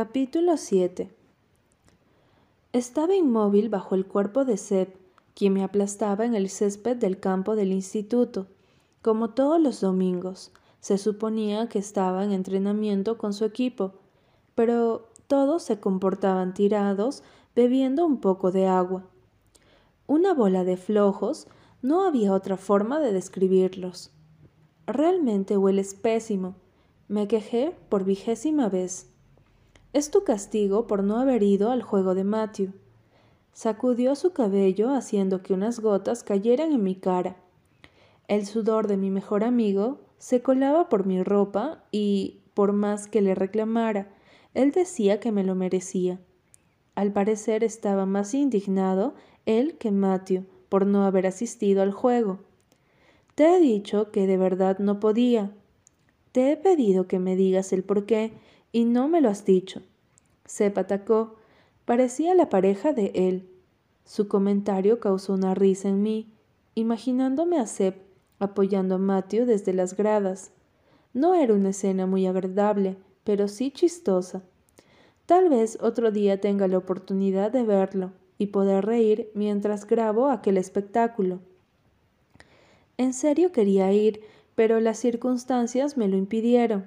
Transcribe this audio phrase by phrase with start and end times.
[0.00, 1.10] Capítulo 7
[2.72, 4.94] Estaba inmóvil bajo el cuerpo de Seb,
[5.34, 8.46] quien me aplastaba en el césped del campo del instituto.
[9.02, 13.94] Como todos los domingos, se suponía que estaba en entrenamiento con su equipo,
[14.54, 17.24] pero todos se comportaban tirados,
[17.56, 19.04] bebiendo un poco de agua.
[20.06, 21.48] Una bola de flojos,
[21.82, 24.12] no había otra forma de describirlos.
[24.86, 26.54] Realmente hueles pésimo,
[27.08, 29.10] me quejé por vigésima vez.
[29.94, 32.72] Es tu castigo por no haber ido al juego de Matthew.
[33.52, 37.36] Sacudió su cabello haciendo que unas gotas cayeran en mi cara.
[38.28, 43.22] El sudor de mi mejor amigo se colaba por mi ropa y, por más que
[43.22, 44.10] le reclamara,
[44.52, 46.20] él decía que me lo merecía.
[46.94, 49.14] Al parecer estaba más indignado
[49.46, 52.40] él que Matthew por no haber asistido al juego.
[53.34, 55.52] Te he dicho que de verdad no podía.
[56.32, 58.32] Te he pedido que me digas el por qué
[58.72, 59.82] y no me lo has dicho.
[60.44, 61.36] Sepp atacó.
[61.84, 63.48] Parecía la pareja de él.
[64.04, 66.32] Su comentario causó una risa en mí,
[66.74, 70.50] imaginándome a Sepp apoyando a Matthew desde las gradas.
[71.12, 74.42] No era una escena muy agradable, pero sí chistosa.
[75.26, 80.56] Tal vez otro día tenga la oportunidad de verlo y poder reír mientras grabo aquel
[80.56, 81.40] espectáculo.
[82.96, 84.22] En serio quería ir,
[84.54, 86.86] pero las circunstancias me lo impidieron.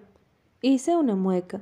[0.61, 1.61] Hice una mueca.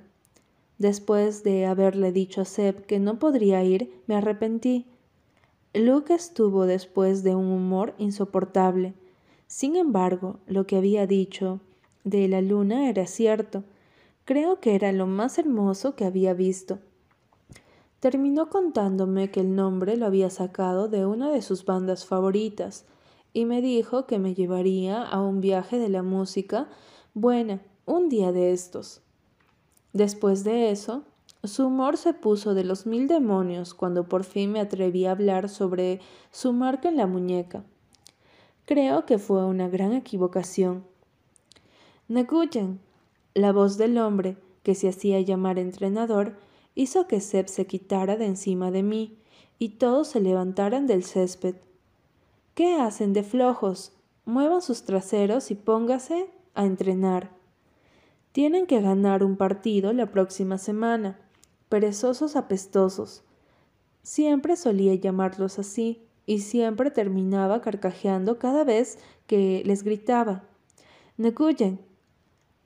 [0.79, 4.87] Después de haberle dicho a Seb que no podría ir, me arrepentí.
[5.73, 8.93] Luke estuvo después de un humor insoportable.
[9.45, 11.59] Sin embargo, lo que había dicho
[12.05, 13.65] de la luna era cierto.
[14.23, 16.79] Creo que era lo más hermoso que había visto.
[17.99, 22.85] Terminó contándome que el nombre lo había sacado de una de sus bandas favoritas
[23.33, 26.69] y me dijo que me llevaría a un viaje de la música
[27.13, 29.01] buena un día de estos.
[29.93, 31.03] Después de eso,
[31.43, 35.49] su humor se puso de los mil demonios cuando por fin me atreví a hablar
[35.49, 37.63] sobre su marca en la muñeca.
[38.65, 40.83] Creo que fue una gran equivocación.
[42.07, 42.79] Naguyen,
[43.33, 46.35] la voz del hombre, que se hacía llamar entrenador,
[46.75, 49.17] hizo que Seb se quitara de encima de mí
[49.57, 51.55] y todos se levantaran del césped.
[52.53, 53.93] ¿Qué hacen de flojos?
[54.25, 57.38] Muevan sus traseros y póngase a entrenar.
[58.31, 61.19] Tienen que ganar un partido la próxima semana.
[61.67, 63.23] Perezosos apestosos.
[64.03, 70.43] Siempre solía llamarlos así, y siempre terminaba carcajeando cada vez que les gritaba.
[71.17, 71.79] Neguyen.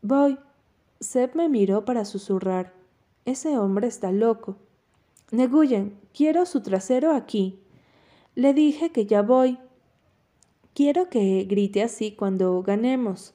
[0.01, 0.37] Voy.
[0.99, 2.73] Seb me miró para susurrar.
[3.23, 4.57] Ese hombre está loco.
[5.31, 7.57] Neguyen, quiero su trasero aquí.
[8.35, 9.57] Le dije que ya voy.
[10.73, 13.33] Quiero que grite así cuando ganemos.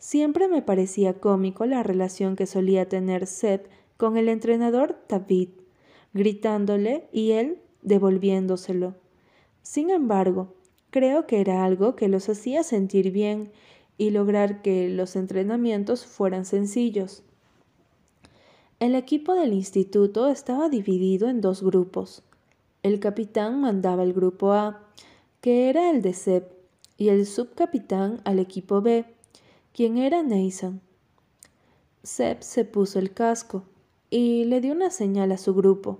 [0.00, 3.68] Siempre me parecía cómico la relación que solía tener Seth
[3.98, 5.50] con el entrenador David,
[6.14, 8.94] gritándole y él devolviéndoselo.
[9.62, 10.54] Sin embargo,
[10.88, 13.52] creo que era algo que los hacía sentir bien
[13.98, 17.22] y lograr que los entrenamientos fueran sencillos.
[18.78, 22.22] El equipo del instituto estaba dividido en dos grupos.
[22.82, 24.80] El capitán mandaba el grupo A,
[25.42, 26.44] que era el de Seb,
[26.96, 29.04] y el subcapitán al equipo B,
[29.74, 30.80] quien era Nathan.
[32.02, 33.64] Seb se puso el casco
[34.08, 35.98] y le dio una señal a su grupo.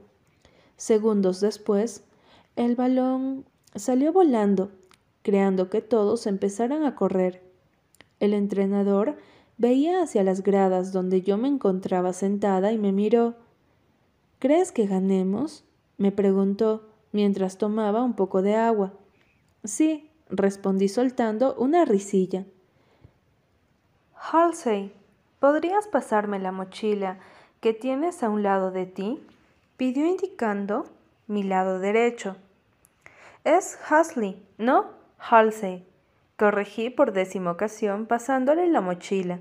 [0.76, 2.04] Segundos después,
[2.56, 3.44] el balón
[3.74, 4.70] salió volando,
[5.22, 7.42] creando que todos empezaran a correr.
[8.18, 9.16] El entrenador
[9.58, 13.34] veía hacia las gradas donde yo me encontraba sentada y me miró.
[14.38, 15.64] ¿Crees que ganemos?
[15.98, 18.94] me preguntó mientras tomaba un poco de agua.
[19.64, 22.46] Sí, respondí soltando una risilla.
[24.22, 24.92] Halsey,
[25.38, 27.18] ¿podrías pasarme la mochila
[27.60, 29.26] que tienes a un lado de ti?
[29.78, 30.84] pidió indicando
[31.26, 32.36] mi lado derecho.
[33.44, 34.90] Es Hasley, ¿no?
[35.18, 35.86] Halsey.
[36.36, 39.40] Corregí por décima ocasión pasándole la mochila.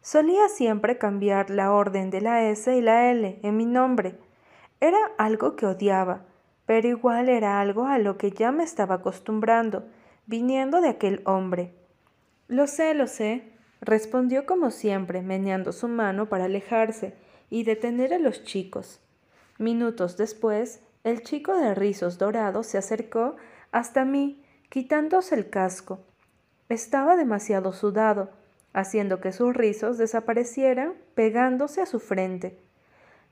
[0.00, 4.18] Solía siempre cambiar la orden de la S y la L en mi nombre.
[4.80, 6.22] Era algo que odiaba,
[6.64, 9.84] pero igual era algo a lo que ya me estaba acostumbrando,
[10.26, 11.74] viniendo de aquel hombre.
[12.48, 13.53] Lo sé, lo sé,
[13.84, 17.14] respondió como siempre, meneando su mano para alejarse
[17.50, 19.00] y detener a los chicos.
[19.58, 23.36] Minutos después, el chico de rizos dorados se acercó
[23.72, 26.00] hasta mí, quitándose el casco.
[26.68, 28.30] Estaba demasiado sudado,
[28.72, 32.58] haciendo que sus rizos desaparecieran pegándose a su frente.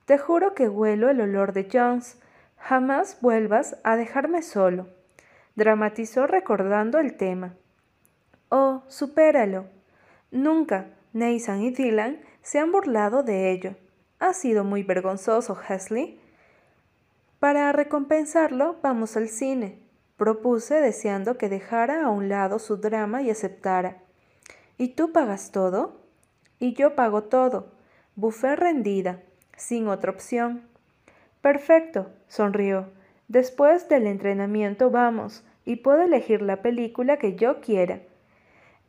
[0.04, 2.18] Te juro que huelo el olor de Jones.
[2.58, 4.88] Jamás vuelvas a dejarme solo.
[5.56, 7.54] Dramatizó recordando el tema.
[8.48, 9.66] Oh, supéralo.
[10.32, 13.76] Nunca Nathan y Dylan se han burlado de ello.
[14.18, 16.18] Ha sido muy vergonzoso, Hesley.
[17.38, 19.78] Para recompensarlo, vamos al cine,
[20.16, 23.98] propuse deseando que dejara a un lado su drama y aceptara.
[24.78, 26.00] ¿Y tú pagas todo?
[26.58, 27.72] Y yo pago todo.
[28.16, 29.20] Bufé rendida,
[29.56, 30.62] sin otra opción.
[31.42, 32.88] Perfecto, sonrió.
[33.28, 38.00] Después del entrenamiento vamos, y puedo elegir la película que yo quiera.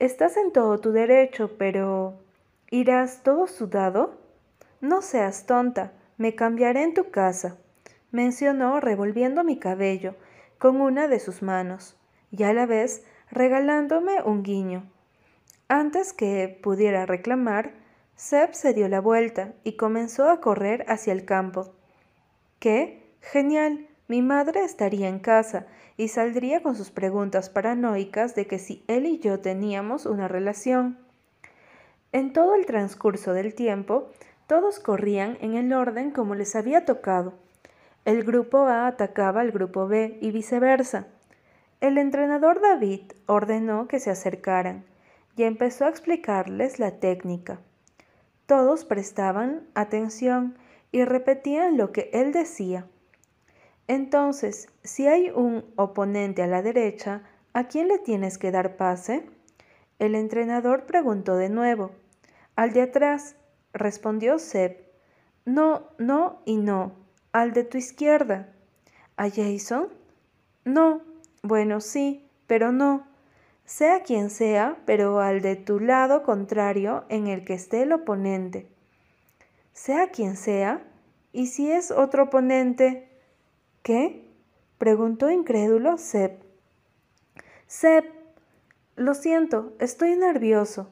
[0.04, 2.20] Estás en todo tu derecho, pero...
[2.70, 4.20] ¿Irás todo sudado?
[4.82, 7.56] No seas tonta, me cambiaré en tu casa,
[8.12, 10.16] mencionó revolviendo mi cabello
[10.58, 11.96] con una de sus manos,
[12.32, 14.92] y a la vez regalándome un guiño.
[15.70, 17.72] Antes que pudiera reclamar,
[18.18, 21.76] Seb se dio la vuelta y comenzó a correr hacia el campo.
[22.60, 23.16] ¿Qué?
[23.22, 23.88] Genial.
[24.14, 25.66] Mi madre estaría en casa
[25.98, 31.00] y saldría con sus preguntas paranoicas de que si él y yo teníamos una relación.
[32.12, 34.12] En todo el transcurso del tiempo,
[34.46, 37.34] todos corrían en el orden como les había tocado.
[38.06, 41.08] El grupo A atacaba al grupo B y viceversa.
[41.82, 44.86] El entrenador David ordenó que se acercaran
[45.36, 47.62] y empezó a explicarles la técnica.
[48.46, 50.56] Todos prestaban atención
[50.92, 52.86] y repetían lo que él decía.
[53.88, 59.26] Entonces, si hay un oponente a la derecha, ¿a quién le tienes que dar pase?
[60.00, 61.92] El entrenador preguntó de nuevo.
[62.56, 63.36] Al de atrás,
[63.74, 64.78] respondió Seb.
[65.46, 66.94] No, no y no.
[67.32, 68.50] Al de tu izquierda.
[69.18, 69.90] ¿A Jason?
[70.64, 71.02] No.
[71.42, 73.06] Bueno, sí, pero no.
[73.66, 78.68] Sea quien sea, pero al de tu lado contrario en el que esté el oponente.
[79.74, 80.84] Sea quien sea,
[81.32, 83.10] y si es otro oponente.
[83.84, 84.24] ¿Qué?
[84.78, 86.38] preguntó incrédulo Seb.
[87.68, 88.06] Seb,
[88.96, 90.90] lo siento, estoy nervioso.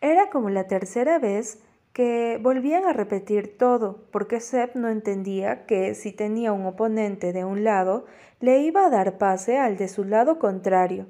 [0.00, 1.60] Era como la tercera vez
[1.92, 7.44] que volvían a repetir todo, porque Seb no entendía que si tenía un oponente de
[7.44, 8.04] un lado,
[8.40, 11.06] le iba a dar pase al de su lado contrario.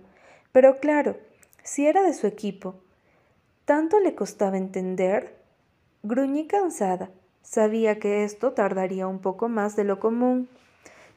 [0.53, 1.17] Pero claro,
[1.63, 2.75] si era de su equipo,
[3.65, 5.37] ¿tanto le costaba entender?
[6.03, 7.09] Gruñí cansada.
[7.41, 10.51] Sabía que esto tardaría un poco más de lo común.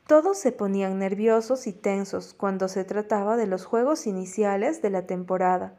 [0.09, 5.05] Todos se ponían nerviosos y tensos cuando se trataba de los juegos iniciales de la
[5.05, 5.75] temporada.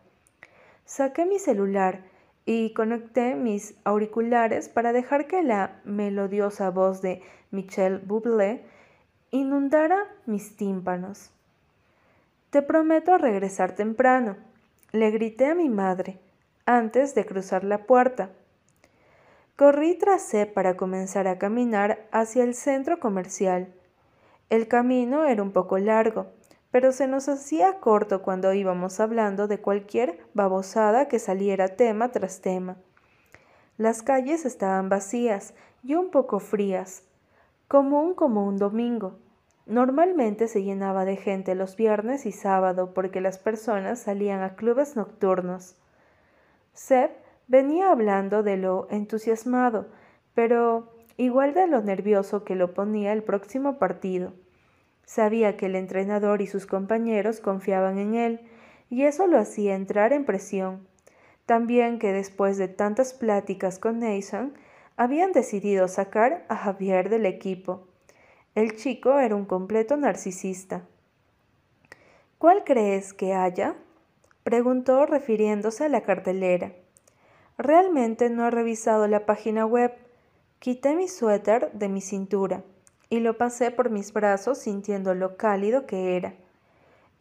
[0.85, 2.05] Saqué mi celular
[2.47, 8.65] y conecté mis auriculares para dejar que la melodiosa voz de Michel Bublé
[9.33, 11.33] inundara mis tímpanos.
[12.51, 14.37] Te prometo regresar temprano,
[14.93, 16.21] le grité a mi madre
[16.67, 18.31] antes de cruzar la puerta.
[19.57, 23.75] Corrí tras él para comenzar a caminar hacia el centro comercial.
[24.51, 26.27] El camino era un poco largo,
[26.73, 32.41] pero se nos hacía corto cuando íbamos hablando de cualquier babosada que saliera tema tras
[32.41, 32.77] tema.
[33.77, 35.55] Las calles estaban vacías
[35.85, 37.05] y un poco frías,
[37.69, 39.21] común como un domingo.
[39.67, 44.97] Normalmente se llenaba de gente los viernes y sábado porque las personas salían a clubes
[44.97, 45.77] nocturnos.
[46.73, 47.13] Seth
[47.47, 49.87] venía hablando de lo entusiasmado,
[50.35, 54.33] pero igual de lo nervioso que lo ponía el próximo partido.
[55.05, 58.41] Sabía que el entrenador y sus compañeros confiaban en él,
[58.89, 60.87] y eso lo hacía entrar en presión.
[61.47, 64.55] También que después de tantas pláticas con Nathan,
[64.97, 67.89] habían decidido sacar a Javier del equipo.
[68.55, 70.83] El chico era un completo narcisista.
[72.39, 73.77] ¿Cuál crees que haya?
[74.43, 76.73] preguntó refiriéndose a la cartelera.
[77.59, 79.93] Realmente no he revisado la página web.
[80.61, 82.63] Quité mi suéter de mi cintura
[83.09, 86.35] y lo pasé por mis brazos sintiendo lo cálido que era.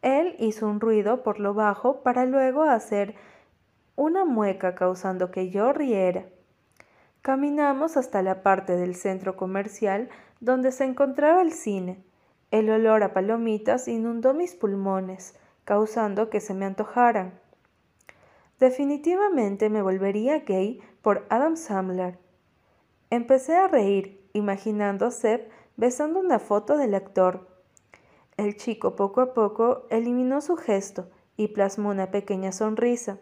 [0.02, 3.14] Él hizo un ruido por lo bajo para luego hacer
[3.96, 6.26] una mueca causando que yo riera.
[7.22, 12.04] Caminamos hasta la parte del centro comercial donde se encontraba el cine.
[12.50, 17.32] El olor a palomitas inundó mis pulmones, causando que se me antojaran.
[18.58, 22.18] Definitivamente me volvería gay por Adam Sandler.
[23.10, 27.48] Empecé a reír, imaginando a Seb besando una foto del actor.
[28.36, 33.18] El chico poco a poco eliminó su gesto y plasmó una pequeña sonrisa,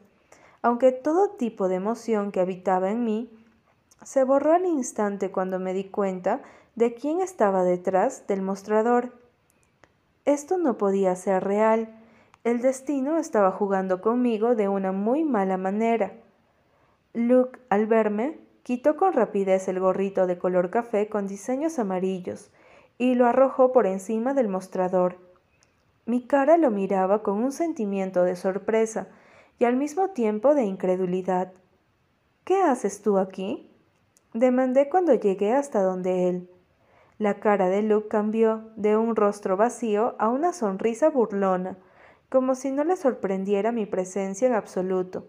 [0.60, 3.30] aunque todo tipo de emoción que habitaba en mí
[4.04, 6.42] se borró al instante cuando me di cuenta
[6.74, 9.14] de quién estaba detrás del mostrador.
[10.26, 11.98] Esto no podía ser real.
[12.44, 16.12] El destino estaba jugando conmigo de una muy mala manera.
[17.14, 22.50] Luke, al verme, Quitó con rapidez el gorrito de color café con diseños amarillos
[22.98, 25.16] y lo arrojó por encima del mostrador.
[26.04, 29.08] Mi cara lo miraba con un sentimiento de sorpresa
[29.58, 31.50] y al mismo tiempo de incredulidad.
[32.44, 33.70] ¿Qué haces tú aquí?
[34.34, 36.50] demandé cuando llegué hasta donde él.
[37.16, 41.78] La cara de Luke cambió de un rostro vacío a una sonrisa burlona,
[42.28, 45.26] como si no le sorprendiera mi presencia en absoluto.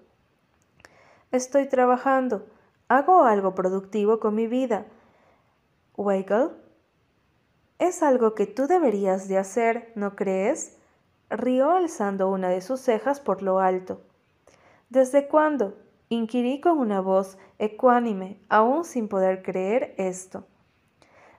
[1.31, 2.45] Estoy trabajando,
[2.89, 4.87] hago algo productivo con mi vida.
[5.95, 6.49] Weigel,
[7.77, 10.77] es algo que tú deberías de hacer, ¿no crees?
[11.29, 14.01] Rió alzando una de sus cejas por lo alto.
[14.89, 15.77] ¿Desde cuándo?
[16.09, 20.47] inquirí con una voz ecuánime, aún sin poder creer esto.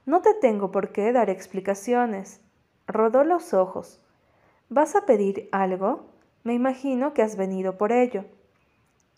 [0.06, 2.40] No te tengo por qué dar explicaciones.
[2.86, 4.00] Rodó los ojos.
[4.68, 6.06] ¿Vas a pedir algo?
[6.44, 8.24] Me imagino que has venido por ello.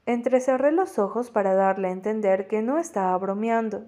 [0.05, 3.85] Entrecerré los ojos para darle a entender que no estaba bromeando,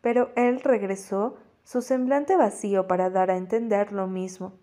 [0.00, 4.54] pero él regresó su semblante vacío para dar a entender lo mismo.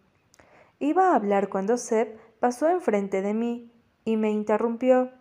[0.79, 3.71] Iba a hablar cuando Seb pasó enfrente de mí
[4.03, 5.11] y me interrumpió.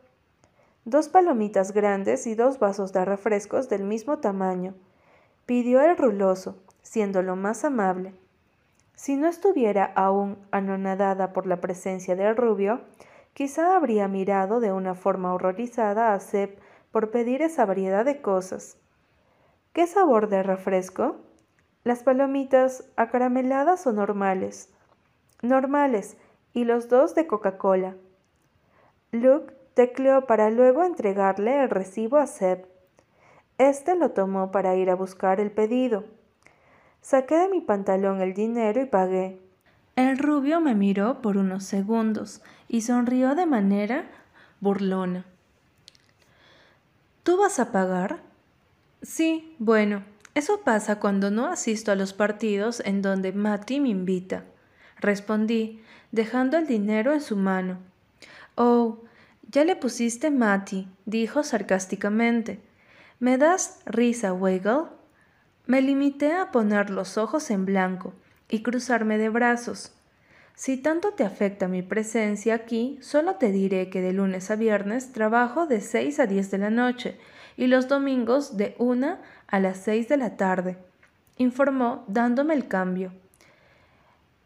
[0.84, 4.74] Dos palomitas grandes y dos vasos de refrescos del mismo tamaño
[5.46, 8.14] pidió el ruloso, siendo lo más amable.
[8.94, 12.80] Si no estuviera aún anonadada por la presencia del rubio,
[13.38, 16.58] quizá habría mirado de una forma horrorizada a Seb
[16.90, 18.78] por pedir esa variedad de cosas.
[19.72, 21.18] ¿Qué sabor de refresco?
[21.84, 24.74] Las palomitas acarameladas o normales.
[25.40, 26.16] Normales,
[26.52, 27.94] y los dos de Coca-Cola.
[29.12, 32.66] Luke tecleó para luego entregarle el recibo a Seb.
[33.56, 36.02] Este lo tomó para ir a buscar el pedido.
[37.02, 39.47] Saqué de mi pantalón el dinero y pagué.
[39.98, 44.04] El rubio me miró por unos segundos y sonrió de manera
[44.60, 45.24] burlona.
[47.24, 48.20] ¿Tú vas a pagar?
[49.02, 50.04] Sí, bueno,
[50.36, 54.44] eso pasa cuando no asisto a los partidos en donde Mati me invita.
[55.00, 57.78] Respondí, dejando el dinero en su mano.
[58.54, 58.98] Oh,
[59.50, 62.60] ya le pusiste Mati, dijo sarcásticamente.
[63.18, 64.82] ¿Me das risa, Weigel?
[65.66, 68.14] Me limité a poner los ojos en blanco
[68.48, 69.92] y cruzarme de brazos.
[70.54, 75.12] Si tanto te afecta mi presencia aquí, solo te diré que de lunes a viernes
[75.12, 77.16] trabajo de 6 a 10 de la noche
[77.56, 80.76] y los domingos de 1 a las 6 de la tarde,
[81.36, 83.12] informó dándome el cambio.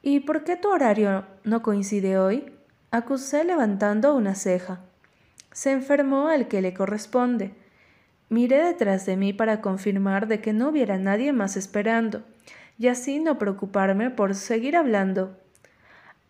[0.02, 2.52] ¿Y por qué tu horario no coincide hoy?
[2.90, 4.80] acusé levantando una ceja.
[5.52, 7.54] Se enfermó al que le corresponde.
[8.28, 12.22] Miré detrás de mí para confirmar de que no hubiera nadie más esperando,
[12.82, 15.38] y así no preocuparme por seguir hablando.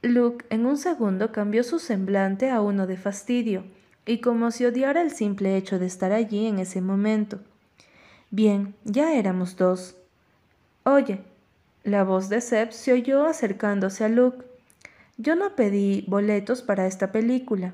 [0.03, 3.65] Luke en un segundo cambió su semblante a uno de fastidio,
[4.05, 7.41] y como si odiara el simple hecho de estar allí en ese momento.
[8.31, 9.97] Bien, ya éramos dos.
[10.83, 11.21] Oye,
[11.85, 14.45] la voz de Seb se oyó acercándose a Luke.
[15.17, 17.73] Yo no pedí boletos para esta película.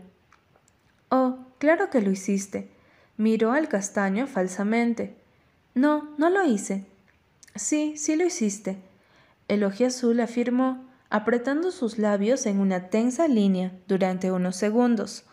[1.08, 2.70] Oh, claro que lo hiciste.
[3.16, 5.16] Miró al castaño falsamente.
[5.74, 6.86] No, no lo hice.
[7.58, 8.78] Sí, sí lo hiciste.
[9.48, 15.24] El azul afirmó, apretando sus labios en una tensa línea durante unos segundos.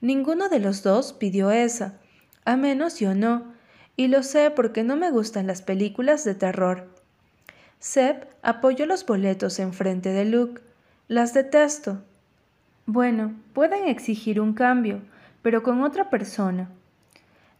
[0.00, 1.98] Ninguno de los dos pidió esa,
[2.44, 3.52] a menos yo no,
[3.96, 6.88] y lo sé porque no me gustan las películas de terror.
[7.80, 10.62] Seb apoyó los boletos enfrente de Luke.
[11.08, 12.00] Las detesto.
[12.86, 15.00] Bueno, pueden exigir un cambio,
[15.42, 16.70] pero con otra persona.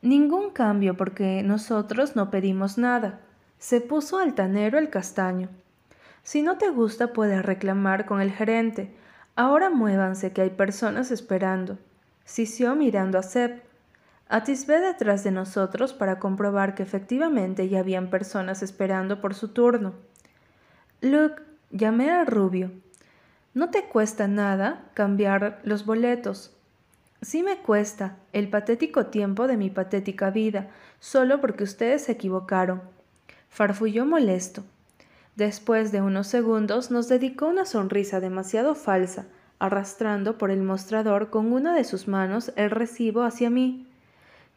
[0.00, 3.20] Ningún cambio porque nosotros no pedimos nada.
[3.61, 5.50] Se puso altanero el castaño.
[6.23, 8.90] Si no te gusta puedes reclamar con el gerente.
[9.37, 11.79] Ahora muévanse que hay personas esperando.
[12.25, 13.62] Sisió mirando a Seb.
[14.31, 19.93] Atisbé detrás de nosotros para comprobar que efectivamente ya habían personas esperando por su turno.
[21.02, 22.71] Luke, llamé al rubio.
[23.52, 26.57] No te cuesta nada cambiar los boletos.
[27.21, 32.81] Sí me cuesta el patético tiempo de mi patética vida, solo porque ustedes se equivocaron.
[33.50, 34.62] Farfulló molesto.
[35.37, 39.26] Después de unos segundos nos dedicó una sonrisa demasiado falsa,
[39.59, 43.87] arrastrando por el mostrador con una de sus manos el recibo hacia mí.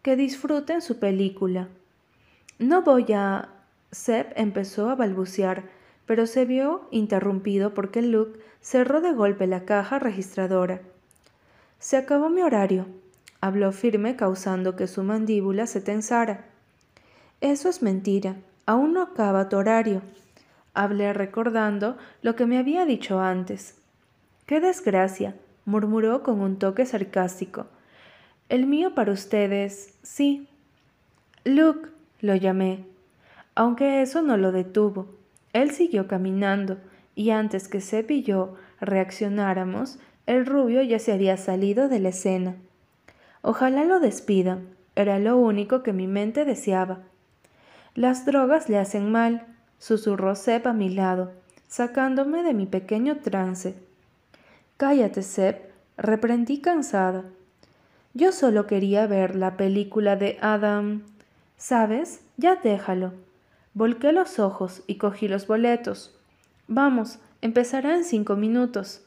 [0.04, 1.68] Que disfruten su película.
[2.60, 3.50] No voy a.
[3.92, 5.64] Seb empezó a balbucear,
[6.06, 10.82] pero se vio interrumpido porque Luke cerró de golpe la caja registradora.
[11.78, 12.88] Se acabó mi horario,
[13.42, 16.46] habló firme causando que su mandíbula se tensara.
[17.42, 20.02] Eso es mentira, aún no acaba tu horario.
[20.74, 23.78] Hablé recordando lo que me había dicho antes.
[24.46, 25.36] ¡Qué desgracia!
[25.66, 27.68] murmuró con un toque sarcástico.
[28.50, 30.48] El mío para ustedes, sí.
[31.46, 31.90] Luke,
[32.22, 32.86] lo llamé.
[33.56, 35.08] Aunque eso no lo detuvo.
[35.54, 36.78] Él siguió caminando,
[37.16, 42.10] y antes que Seb y yo reaccionáramos, el rubio ya se había salido de la
[42.10, 42.56] escena.
[43.42, 47.00] Ojalá lo despidan, era lo único que mi mente deseaba.
[47.96, 49.46] Las drogas le hacen mal,
[49.78, 51.32] susurró Seb a mi lado,
[51.68, 53.76] sacándome de mi pequeño trance.
[54.78, 55.58] Cállate, Seb,
[55.98, 57.24] reprendí cansada.
[58.16, 61.04] Yo solo quería ver la película de Adam.
[61.58, 62.22] ¿Sabes?
[62.38, 63.14] Ya déjalo.
[63.76, 66.16] Volqué los ojos y cogí los boletos.
[66.68, 69.04] Vamos, empezará en cinco minutos.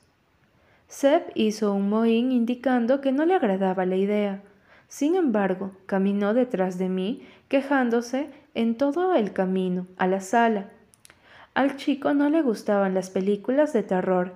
[0.88, 4.42] Seb hizo un mohín indicando que no le agradaba la idea.
[4.88, 10.70] Sin embargo, caminó detrás de mí, quejándose en todo el camino a la sala.
[11.52, 14.32] Al chico no le gustaban las películas de terror.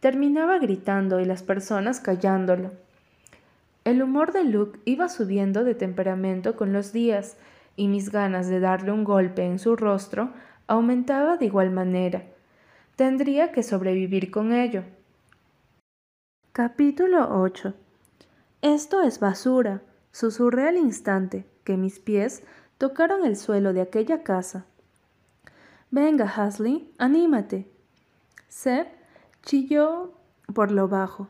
[0.00, 2.70] Terminaba gritando y las personas callándolo.
[3.84, 7.36] El humor de Luke iba subiendo de temperamento con los días,
[7.74, 10.30] y mis ganas de darle un golpe en su rostro
[10.66, 12.24] aumentaba de igual manera.
[12.96, 14.82] Tendría que sobrevivir con ello.
[16.52, 17.72] Capítulo 8
[18.60, 19.80] Esto es basura,
[20.12, 22.42] susurré al instante que mis pies
[22.82, 24.64] tocaron el suelo de aquella casa.
[25.92, 27.70] Venga, Hasley, anímate.
[28.48, 28.88] Seb
[29.44, 30.10] chilló
[30.52, 31.28] por lo bajo.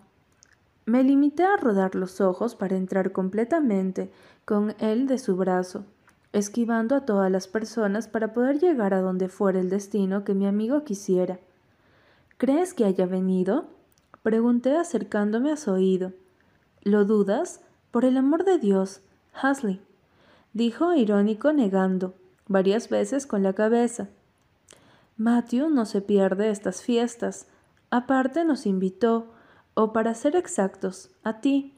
[0.86, 4.10] Me limité a rodar los ojos para entrar completamente
[4.46, 5.84] con él de su brazo,
[6.32, 10.46] esquivando a todas las personas para poder llegar a donde fuera el destino que mi
[10.46, 11.38] amigo quisiera.
[12.38, 13.66] ¿Crees que haya venido?
[14.22, 16.14] Pregunté acercándome a su oído.
[16.82, 17.60] ¿Lo dudas?
[17.90, 19.02] Por el amor de Dios,
[19.34, 19.82] Hasley,
[20.52, 22.14] dijo irónico negando,
[22.48, 24.08] varias veces con la cabeza.
[25.16, 27.46] Matthew no se pierde estas fiestas.
[27.90, 29.32] Aparte nos invitó,
[29.74, 31.74] o para ser exactos, a ti.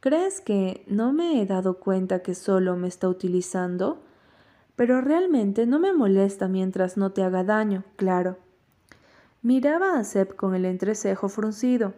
[0.00, 4.02] ¿Crees que no me he dado cuenta que solo me está utilizando?
[4.74, 8.38] Pero realmente no me molesta mientras no te haga daño, claro.
[9.42, 11.94] Miraba a Seb con el entrecejo fruncido.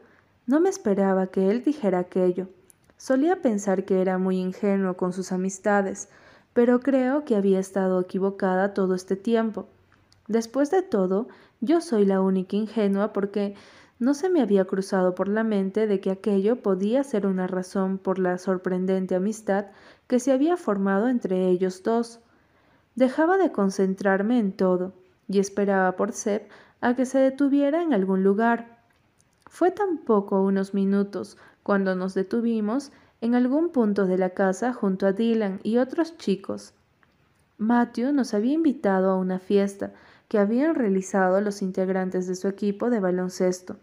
[0.46, 2.48] No me esperaba que él dijera aquello.
[2.96, 6.08] Solía pensar que era muy ingenuo con sus amistades,
[6.52, 9.66] pero creo que había estado equivocada todo este tiempo.
[10.28, 11.28] Después de todo,
[11.60, 13.54] yo soy la única ingenua porque
[13.98, 17.98] no se me había cruzado por la mente de que aquello podía ser una razón
[17.98, 19.66] por la sorprendente amistad
[20.06, 22.20] que se había formado entre ellos dos.
[22.94, 24.92] Dejaba de concentrarme en todo
[25.28, 26.48] y esperaba por Seb
[26.80, 28.78] a que se detuviera en algún lugar.
[29.46, 35.12] Fue tampoco unos minutos cuando nos detuvimos en algún punto de la casa junto a
[35.12, 36.74] Dylan y otros chicos.
[37.58, 39.92] Matthew nos había invitado a una fiesta
[40.28, 43.76] que habían realizado los integrantes de su equipo de baloncesto,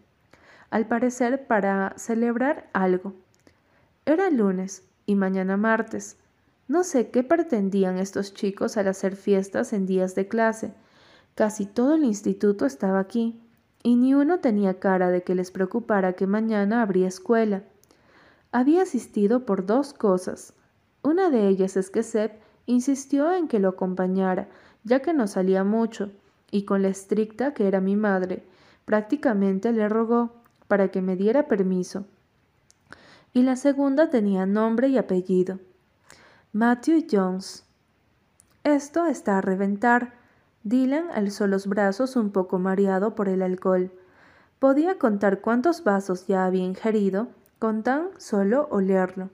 [0.70, 3.12] al parecer para celebrar algo.
[4.06, 6.16] Era lunes y mañana martes.
[6.68, 10.72] No sé qué pretendían estos chicos al hacer fiestas en días de clase,
[11.34, 13.40] Casi todo el instituto estaba aquí,
[13.82, 17.62] y ni uno tenía cara de que les preocupara que mañana habría escuela.
[18.52, 20.52] Había asistido por dos cosas.
[21.02, 22.32] Una de ellas es que Seb
[22.66, 24.48] insistió en que lo acompañara,
[24.84, 26.12] ya que no salía mucho,
[26.50, 28.44] y con la estricta que era mi madre,
[28.84, 30.34] prácticamente le rogó
[30.68, 32.04] para que me diera permiso.
[33.32, 35.58] Y la segunda tenía nombre y apellido.
[36.52, 37.64] Matthew Jones.
[38.64, 40.12] Esto está a reventar,
[40.62, 43.90] Dylan alzó los brazos un poco mareado por el alcohol.
[44.58, 47.28] Podía contar cuántos vasos ya había ingerido
[47.62, 49.30] con tan solo olerlo.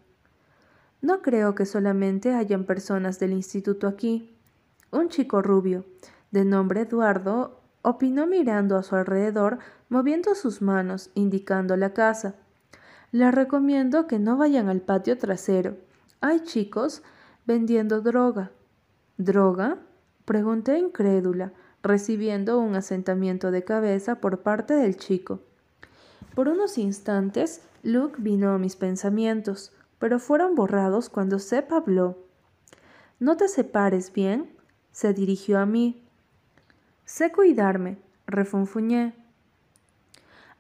[1.00, 4.36] No creo que solamente hayan personas del instituto aquí.
[4.90, 5.86] Un chico rubio,
[6.30, 12.34] de nombre Eduardo, opinó mirando a su alrededor, moviendo sus manos, indicando la casa.
[13.12, 15.78] Les recomiendo que no vayan al patio trasero.
[16.20, 17.02] Hay chicos
[17.46, 18.50] vendiendo droga.
[19.16, 19.78] ¿Droga?
[20.26, 25.40] Pregunté incrédula, recibiendo un asentamiento de cabeza por parte del chico.
[26.38, 32.16] Por unos instantes, Luke vino a mis pensamientos, pero fueron borrados cuando Sep habló.
[33.18, 34.48] ¿No te separes bien?
[34.92, 36.00] se dirigió a mí.
[37.04, 37.98] Sé cuidarme,
[38.28, 39.16] refunfuñé.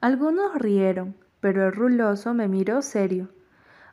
[0.00, 3.28] Algunos rieron, pero el ruloso me miró serio.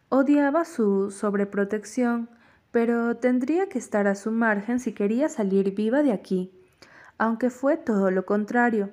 [0.09, 2.29] Odiaba su sobreprotección,
[2.71, 6.51] pero tendría que estar a su margen si quería salir viva de aquí,
[7.19, 8.91] aunque fue todo lo contrario.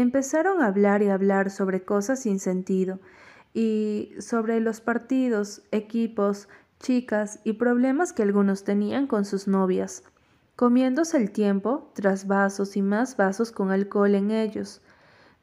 [0.00, 3.00] Empezaron a hablar y hablar sobre cosas sin sentido,
[3.52, 10.02] y sobre los partidos, equipos, chicas y problemas que algunos tenían con sus novias,
[10.56, 14.80] comiéndose el tiempo tras vasos y más vasos con alcohol en ellos.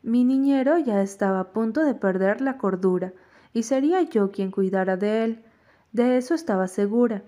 [0.02, 3.14] Mi niñero ya estaba a punto de perder la cordura,
[3.54, 5.44] y sería yo quien cuidara de él.
[5.92, 7.22] De eso estaba segura.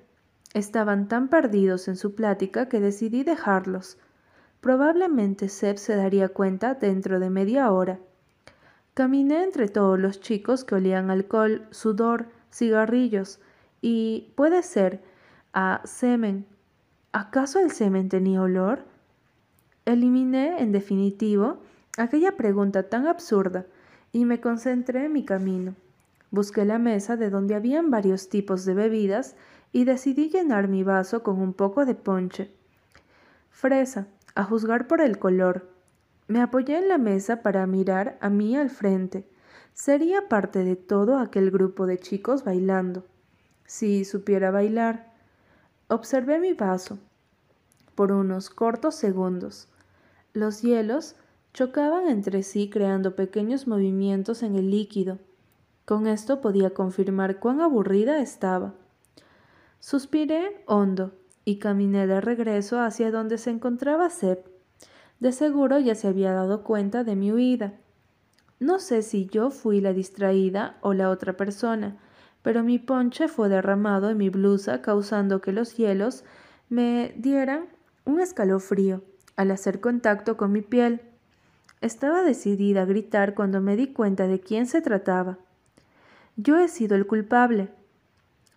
[0.56, 4.00] Estaban tan perdidos en su plática que decidí dejarlos.
[4.62, 8.00] Probablemente Seb se daría cuenta dentro de media hora.
[8.94, 13.40] Caminé entre todos los chicos que olían alcohol, sudor, cigarrillos
[13.82, 15.02] y, puede ser,
[15.54, 16.46] a semen.
[17.14, 18.84] ¿Acaso el semen tenía olor?
[19.86, 21.60] Eliminé, en definitivo,
[21.98, 23.66] aquella pregunta tan absurda
[24.12, 25.76] y me concentré en mi camino.
[26.32, 29.36] Busqué la mesa de donde habían varios tipos de bebidas
[29.72, 32.52] y decidí llenar mi vaso con un poco de ponche.
[33.50, 34.08] Fresa,
[34.40, 35.68] a juzgar por el color.
[36.30, 39.28] Me apoyé en la mesa para mirar a mí al frente.
[39.74, 43.04] Sería parte de todo aquel grupo de chicos bailando.
[43.66, 45.12] Si supiera bailar.
[45.90, 47.00] Observé mi vaso
[47.96, 49.68] por unos cortos segundos.
[50.32, 51.18] Los hielos
[51.54, 55.20] chocaban entre sí creando pequeños movimientos en el líquido.
[55.84, 58.74] Con esto podía confirmar cuán aburrida estaba.
[59.82, 61.12] Suspiré hondo
[61.50, 64.46] y caminé de regreso hacia donde se encontraba Seb.
[65.20, 67.74] De seguro ya se había dado cuenta de mi huida.
[68.60, 71.98] No sé si yo fui la distraída o la otra persona,
[72.44, 76.24] pero mi ponche fue derramado en mi blusa causando que los hielos
[76.70, 77.66] me dieran
[78.06, 79.02] un escalofrío
[79.36, 81.02] al hacer contacto con mi piel.
[81.82, 85.40] Estaba decidida a gritar cuando me di cuenta de quién se trataba.
[86.36, 87.70] Yo he sido el culpable.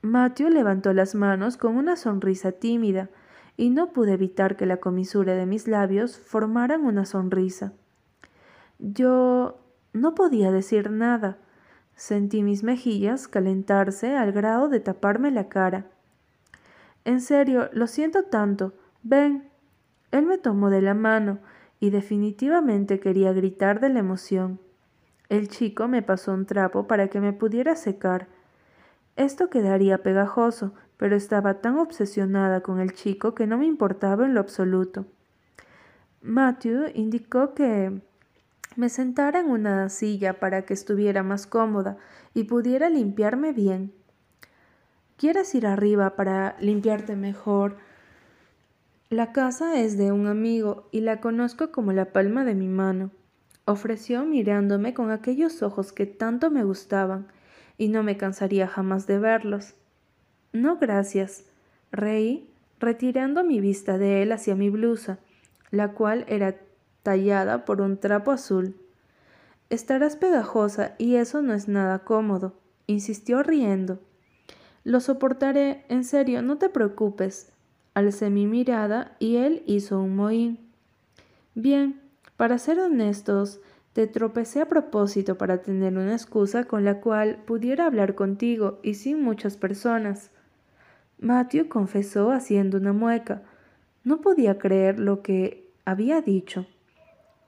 [0.03, 3.09] Matthew levantó las manos con una sonrisa tímida,
[3.57, 7.73] y no pude evitar que la comisura de mis labios formaran una sonrisa.
[8.79, 9.61] Yo
[9.93, 11.39] no podía decir nada.
[11.95, 15.87] Sentí mis mejillas calentarse al grado de taparme la cara.
[17.05, 18.73] En serio, lo siento tanto.
[19.03, 19.49] Ven.
[20.11, 21.39] Él me tomó de la mano
[21.81, 24.61] y definitivamente quería gritar de la emoción.
[25.29, 28.29] El chico me pasó un trapo para que me pudiera secar.
[29.17, 34.35] Esto quedaría pegajoso, pero estaba tan obsesionada con el chico que no me importaba en
[34.35, 35.07] lo absoluto.
[36.23, 38.01] Matthew indicó que
[38.77, 41.99] me sentara en una silla para que estuviera más cómoda
[42.33, 43.93] y pudiera limpiarme bien.
[45.17, 47.77] ¿Quieres ir arriba para limpiarte mejor?
[49.11, 53.11] La casa es de un amigo y la conozco como la palma de mi mano,
[53.67, 57.27] ofreció mirándome con aquellos ojos que tanto me gustaban,
[57.83, 59.75] y no me cansaría jamás de verlos.
[60.53, 61.47] No, gracias,
[61.91, 65.19] reí, retirando mi vista de él hacia mi blusa,
[65.73, 66.55] la cual era
[67.03, 68.77] tallada por un trapo azul.
[69.69, 72.55] Estarás pegajosa y eso no es nada cómodo,
[72.87, 73.99] insistió riendo.
[74.85, 77.51] Lo soportaré, en serio, no te preocupes,
[77.95, 80.61] Alcé mi mirada y él hizo un mohín.
[81.57, 82.01] Bien,
[82.37, 83.61] para ser honestos,
[83.93, 88.95] te tropecé a propósito para tener una excusa con la cual pudiera hablar contigo y
[88.95, 90.31] sin muchas personas.
[91.19, 93.43] Matthew confesó haciendo una mueca.
[94.03, 96.67] No podía creer lo que había dicho.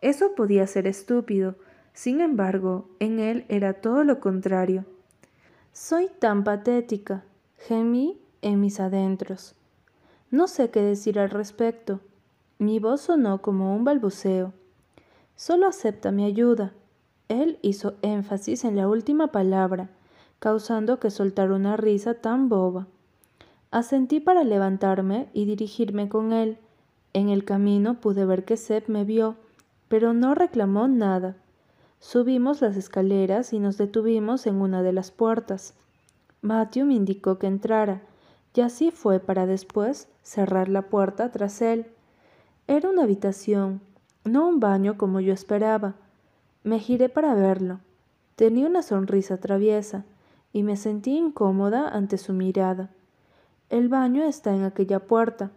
[0.01, 1.57] Eso podía ser estúpido,
[1.95, 4.85] sin embargo, en él era todo lo contrario.
[5.73, 7.25] Soy tan patética,
[7.57, 9.55] gemí en mis adentros.
[10.31, 12.01] No sé qué decir al respecto.
[12.59, 14.53] Mi voz sonó como un balbuceo.
[15.37, 16.73] Solo acepta mi ayuda.
[17.29, 19.91] Él hizo énfasis en la última palabra,
[20.39, 22.87] causando que soltara una risa tan boba.
[23.71, 26.59] Asentí para levantarme y dirigirme con él.
[27.13, 29.37] En el camino pude ver que Seb me vio,
[29.89, 31.37] pero no reclamó nada.
[31.99, 35.75] Subimos las escaleras y nos detuvimos en una de las puertas.
[36.43, 38.03] Matthew me indicó que entrara,
[38.55, 41.87] y así fue para después cerrar la puerta tras él.
[42.69, 43.81] Era una habitación,
[44.25, 45.95] no un baño como yo esperaba.
[46.63, 47.81] Me giré para verlo.
[48.37, 50.05] Tenía una sonrisa traviesa
[50.53, 52.91] y me sentí incómoda ante su mirada.
[53.71, 55.51] El baño está en aquella puerta.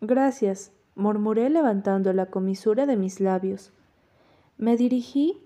[0.00, 3.72] Gracias, murmuré levantando la comisura de mis labios.
[4.56, 5.38] Me dirigí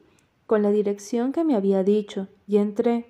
[0.46, 3.06] con la dirección que me había dicho y entré.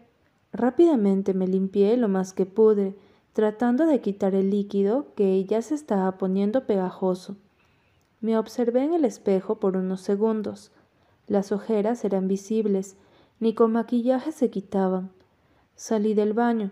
[0.53, 2.97] Rápidamente me limpié lo más que pude
[3.35, 7.37] tratando de quitar el líquido que ya se estaba poniendo pegajoso.
[8.25, 10.73] Me observé en el espejo por unos segundos.
[11.27, 12.97] Las ojeras eran visibles,
[13.39, 15.11] ni con maquillaje se quitaban.
[15.77, 16.71] Salí del baño.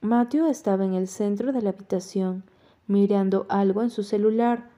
[0.00, 2.44] Matthew estaba en el centro de la habitación,
[2.86, 4.68] mirando algo en su celular.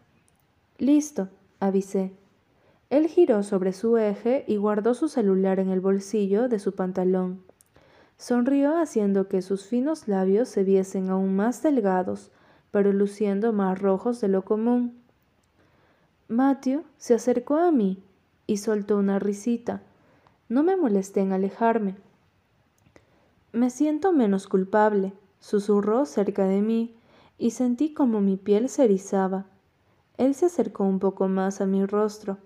[0.78, 1.28] Listo,
[1.60, 2.14] avisé.
[2.88, 7.42] Él giró sobre su eje y guardó su celular en el bolsillo de su pantalón.
[8.16, 12.30] Sonrió haciendo que sus finos labios se viesen aún más delgados,
[12.70, 15.06] pero luciendo más rojos de lo común.
[16.30, 18.02] Matthew se acercó a mí
[18.46, 19.80] y soltó una risita.
[20.50, 21.96] No me molesté en alejarme.
[23.52, 26.94] Me siento menos culpable, susurró cerca de mí,
[27.38, 29.46] y sentí como mi piel se erizaba.
[30.18, 32.36] Él se acercó un poco más a mi rostro,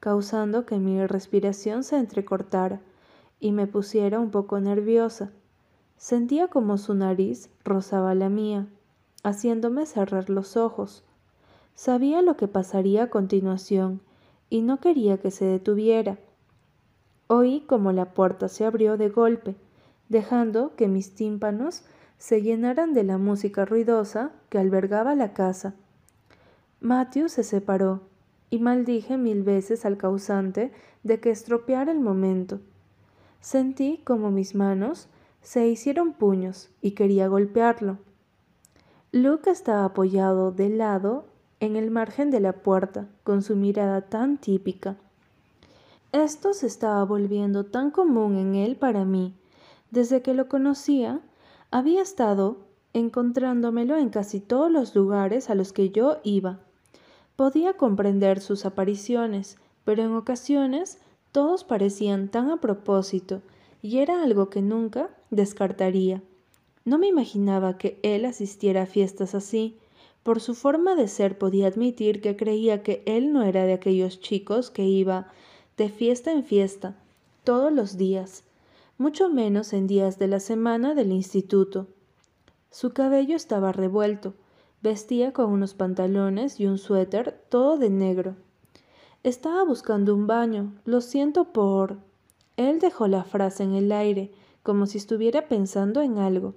[0.00, 2.82] causando que mi respiración se entrecortara
[3.38, 5.30] y me pusiera un poco nerviosa.
[5.96, 8.66] Sentía como su nariz rozaba la mía.
[9.22, 11.04] haciéndome cerrar los ojos.
[11.74, 14.00] Sabía lo que pasaría a continuación
[14.50, 16.18] y no quería que se detuviera.
[17.28, 19.54] Oí como la puerta se abrió de golpe,
[20.08, 21.84] dejando que mis tímpanos
[22.18, 25.74] se llenaran de la música ruidosa que albergaba la casa.
[26.80, 28.02] Matthew se separó
[28.50, 30.72] y maldije mil veces al causante
[31.04, 32.60] de que estropeara el momento.
[33.40, 35.08] Sentí como mis manos
[35.40, 37.98] se hicieron puños y quería golpearlo.
[39.12, 41.24] Luke estaba apoyado de lado
[41.60, 44.96] en el margen de la puerta, con su mirada tan típica.
[46.12, 49.34] Esto se estaba volviendo tan común en él para mí.
[49.90, 51.20] Desde que lo conocía,
[51.70, 52.58] había estado
[52.92, 56.58] encontrándomelo en casi todos los lugares a los que yo iba.
[57.36, 60.98] Podía comprender sus apariciones, pero en ocasiones
[61.32, 63.40] todos parecían tan a propósito,
[63.82, 66.22] y era algo que nunca descartaría.
[66.84, 69.78] No me imaginaba que él asistiera a fiestas así.
[70.22, 74.20] Por su forma de ser podía admitir que creía que él no era de aquellos
[74.20, 75.28] chicos que iba
[75.76, 76.94] de fiesta en fiesta,
[77.42, 78.44] todos los días,
[78.98, 81.86] mucho menos en días de la semana del instituto.
[82.70, 84.34] Su cabello estaba revuelto,
[84.82, 88.36] vestía con unos pantalones y un suéter todo de negro.
[89.22, 91.96] Estaba buscando un baño, lo siento por...
[92.56, 96.54] Él dejó la frase en el aire, como si estuviera pensando en algo.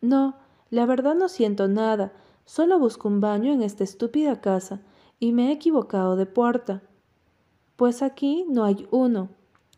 [0.00, 0.34] No,
[0.70, 2.12] la verdad no siento nada,
[2.44, 4.80] solo busco un baño en esta estúpida casa,
[5.18, 6.82] y me he equivocado de puerta.
[7.76, 9.28] Pues aquí no hay uno,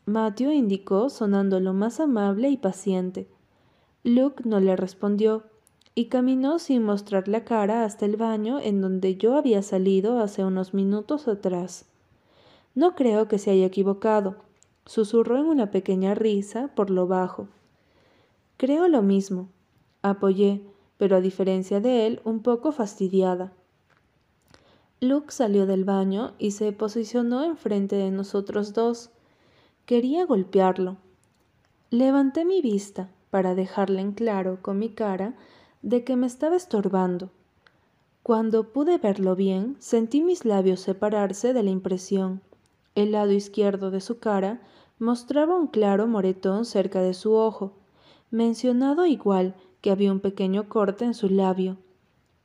[0.07, 3.27] Matthew indicó sonando lo más amable y paciente.
[4.03, 5.45] Luke no le respondió
[5.95, 10.45] y caminó sin mostrar la cara hasta el baño en donde yo había salido hace
[10.45, 11.87] unos minutos atrás.
[12.75, 14.37] No creo que se haya equivocado,
[14.85, 17.49] susurró en una pequeña risa por lo bajo.
[18.59, 19.49] Creo lo mismo,
[20.03, 20.61] apoyé,
[21.05, 23.53] pero a diferencia de él, un poco fastidiada.
[25.01, 29.11] Luke salió del baño y se posicionó enfrente de nosotros dos.
[29.85, 30.97] Quería golpearlo.
[31.91, 35.35] Levanté mi vista para dejarle en claro con mi cara
[35.83, 37.29] de que me estaba estorbando.
[38.23, 42.41] Cuando pude verlo bien, sentí mis labios separarse de la impresión.
[42.95, 44.63] El lado izquierdo de su cara
[44.99, 47.75] mostraba un claro moretón cerca de su ojo,
[48.31, 51.77] mencionado igual que había un pequeño corte en su labio.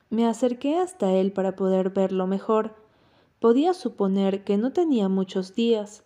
[0.09, 2.75] Me acerqué hasta él para poder verlo mejor.
[3.39, 6.03] Podía suponer que no tenía muchos días.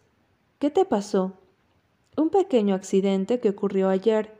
[0.59, 1.33] ¿Qué te pasó?
[2.15, 4.37] Un pequeño accidente que ocurrió ayer.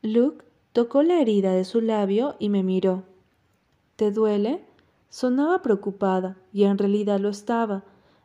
[0.00, 3.02] Luke tocó la herida de su labio y me miró.
[3.96, 4.64] ¿Te duele?
[5.10, 7.84] Sonaba preocupada, y en realidad lo estaba.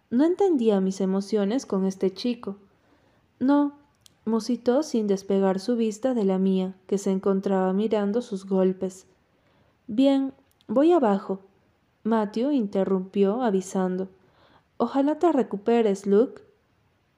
[0.09, 2.55] No entendía mis emociones con este chico.
[3.39, 3.73] No,
[4.29, 9.07] musitó sin despegar su vista de la mía, que se encontraba mirando sus golpes.
[9.87, 10.33] Bien,
[10.67, 11.39] voy abajo.
[12.03, 14.07] Matthew interrumpió avisando.
[14.77, 16.41] Ojalá te recuperes, Luke.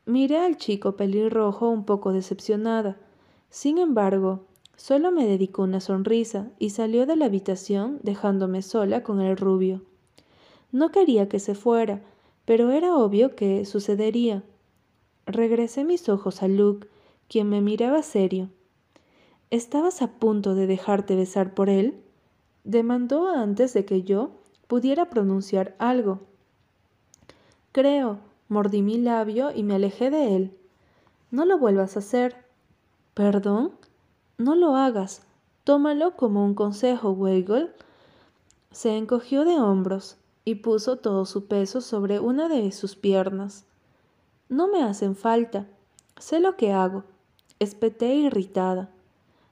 [0.05, 2.97] Miré al chico pelirrojo un poco decepcionada.
[3.51, 4.45] Sin embargo,
[4.75, 9.83] solo me dedicó una sonrisa y salió de la habitación dejándome sola con el rubio.
[10.71, 12.01] No quería que se fuera,
[12.45, 14.43] pero era obvio que sucedería.
[15.25, 16.87] Regresé mis ojos a Luke,
[17.31, 18.49] quien me miraba serio.
[19.51, 22.03] ¿Estabas a punto de dejarte besar por él?
[22.65, 24.31] demandó antes de que yo
[24.67, 26.19] pudiera pronunciar algo.
[27.71, 30.57] Creo, mordí mi labio y me alejé de él.
[31.31, 32.35] No lo vuelvas a hacer.
[33.13, 33.71] ¿Perdón?
[34.37, 35.21] No lo hagas.
[35.63, 37.71] Tómalo como un consejo, Weigel.
[38.71, 43.63] Se encogió de hombros y puso todo su peso sobre una de sus piernas.
[44.49, 45.65] No me hacen falta.
[46.17, 47.05] Sé lo que hago.
[47.61, 48.89] Espeté irritada.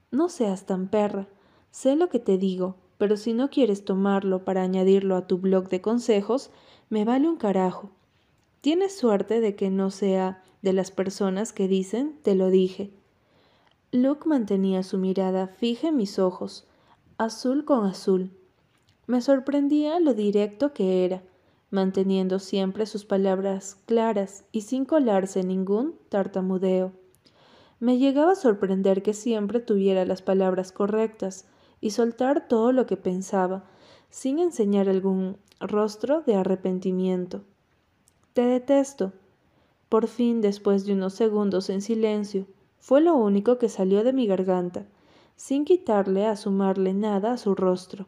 [0.10, 1.28] No seas tan perra.
[1.70, 5.70] Sé lo que te digo, pero si no quieres tomarlo para añadirlo a tu blog
[5.70, 6.50] de consejos,
[6.90, 7.92] me vale un carajo.
[8.62, 12.90] Tienes suerte de que no sea de las personas que dicen te lo dije.
[13.92, 16.66] Luke mantenía su mirada fija en mis ojos,
[17.20, 18.32] azul con azul.
[19.06, 21.22] Me sorprendía lo directo que era,
[21.70, 26.92] manteniendo siempre sus palabras claras y sin colarse ningún tartamudeo.
[27.80, 31.46] Me llegaba a sorprender que siempre tuviera las palabras correctas
[31.80, 33.64] y soltar todo lo que pensaba,
[34.10, 37.44] sin enseñar algún rostro de arrepentimiento.
[38.34, 39.14] Te detesto.
[39.88, 42.48] Por fin, después de unos segundos en silencio,
[42.80, 44.86] fue lo único que salió de mi garganta,
[45.36, 48.08] sin quitarle a sumarle nada a su rostro.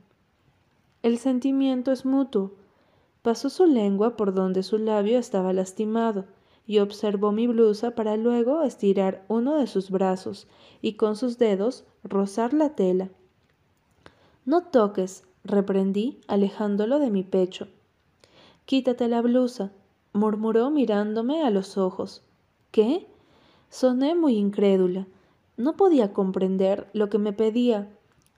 [1.01, 2.51] El sentimiento es mutuo.
[3.21, 6.25] Pasó su lengua por donde su labio estaba lastimado,
[6.65, 10.47] y observó mi blusa para luego estirar uno de sus brazos
[10.81, 13.09] y con sus dedos rozar la tela.
[14.45, 17.67] No toques, reprendí, alejándolo de mi pecho.
[18.65, 19.71] Quítate la blusa,
[20.13, 22.23] murmuró mirándome a los ojos.
[22.71, 23.07] ¿Qué?
[23.69, 25.07] Soné muy incrédula.
[25.57, 27.89] No podía comprender lo que me pedía.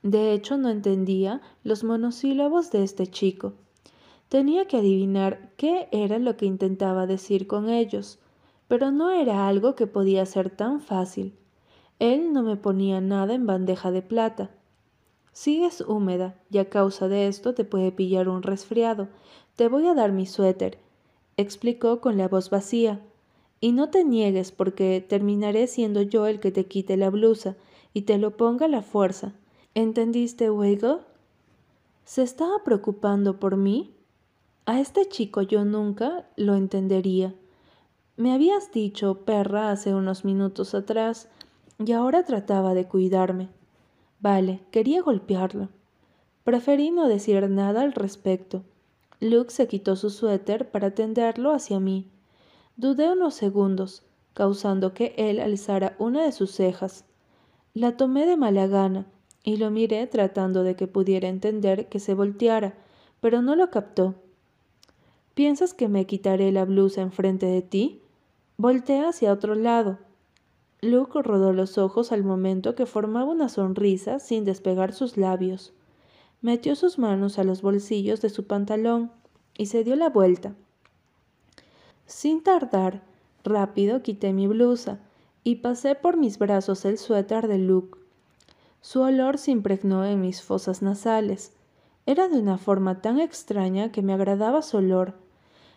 [0.01, 3.53] De hecho, no entendía los monosílabos de este chico.
[4.33, 8.17] Tenía que adivinar qué era lo que intentaba decir con ellos,
[8.67, 11.35] pero no era algo que podía ser tan fácil.
[11.99, 14.49] Él no me ponía nada en bandeja de plata.
[15.33, 19.07] Sigues húmeda y a causa de esto te puede pillar un resfriado.
[19.55, 20.79] Te voy a dar mi suéter,
[21.37, 23.01] explicó con la voz vacía.
[23.61, 27.55] Y no te niegues porque terminaré siendo yo el que te quite la blusa
[27.93, 29.35] y te lo ponga a la fuerza.
[29.75, 31.01] ¿Entendiste, Wiggle?
[32.03, 33.93] ¿Se estaba preocupando por mí?
[34.65, 37.35] A este chico yo nunca lo entendería.
[38.15, 41.27] Me habías dicho perra hace unos minutos atrás
[41.79, 43.49] y ahora trataba de cuidarme.
[44.21, 45.67] Vale, quería golpearlo.
[46.45, 48.63] Preferí no decir nada al respecto.
[49.19, 52.09] Luke se quitó su suéter para tenderlo hacia mí.
[52.77, 57.03] Dudé unos segundos, causando que él alzara una de sus cejas.
[57.73, 59.07] La tomé de mala gana
[59.43, 62.75] y lo miré tratando de que pudiera entender que se volteara,
[63.19, 64.15] pero no lo captó.
[65.33, 68.01] ¿Piensas que me quitaré la blusa enfrente de ti?
[68.57, 69.97] Voltea hacia otro lado.
[70.81, 75.73] Luke rodó los ojos al momento que formaba una sonrisa sin despegar sus labios.
[76.41, 79.11] Metió sus manos a los bolsillos de su pantalón
[79.57, 80.53] y se dio la vuelta.
[82.05, 83.01] Sin tardar,
[83.43, 84.99] rápido quité mi blusa
[85.43, 87.97] y pasé por mis brazos el suéter de Luke.
[88.81, 91.53] Su olor se impregnó en mis fosas nasales.
[92.05, 95.22] Era de una forma tan extraña que me agradaba su olor.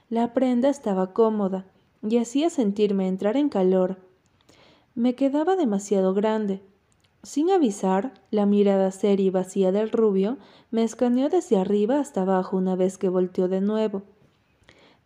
[0.08, 1.66] La prenda estaba cómoda
[2.08, 3.96] y hacía sentirme entrar en calor.
[4.94, 6.62] Me quedaba demasiado grande.
[7.24, 10.38] Sin avisar, la mirada seria y vacía del rubio
[10.70, 14.02] me escaneó desde arriba hasta abajo una vez que volteó de nuevo.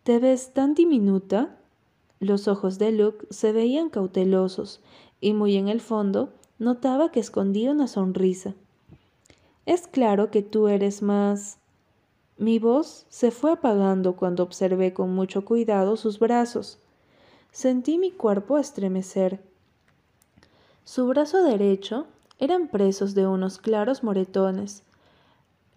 [0.03, 1.57] ¿Te ves tan diminuta?
[2.19, 4.81] Los ojos de Luke se veían cautelosos,
[5.19, 8.53] y muy en el fondo notaba que escondía una sonrisa.
[9.65, 11.57] Es claro que tú eres más.
[12.41, 16.79] Mi voz se fue apagando cuando observé con mucho cuidado sus brazos.
[17.51, 19.43] Sentí mi cuerpo estremecer.
[20.83, 22.07] Su brazo derecho
[22.39, 24.81] eran presos de unos claros moretones.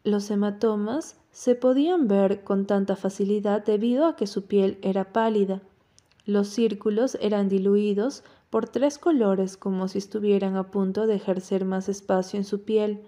[0.04, 5.60] Los hematomas se podían ver con tanta facilidad debido a que su piel era pálida.
[6.24, 11.90] Los círculos eran diluidos por tres colores como si estuvieran a punto de ejercer más
[11.90, 13.02] espacio en su piel,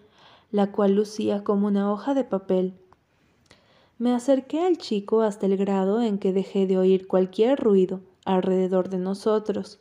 [0.51, 2.75] la cual lucía como una hoja de papel.
[3.99, 8.91] Me acerqué al chico hasta el grado en que dejé de oír cualquier ruido alrededor
[8.91, 9.79] de nosotros.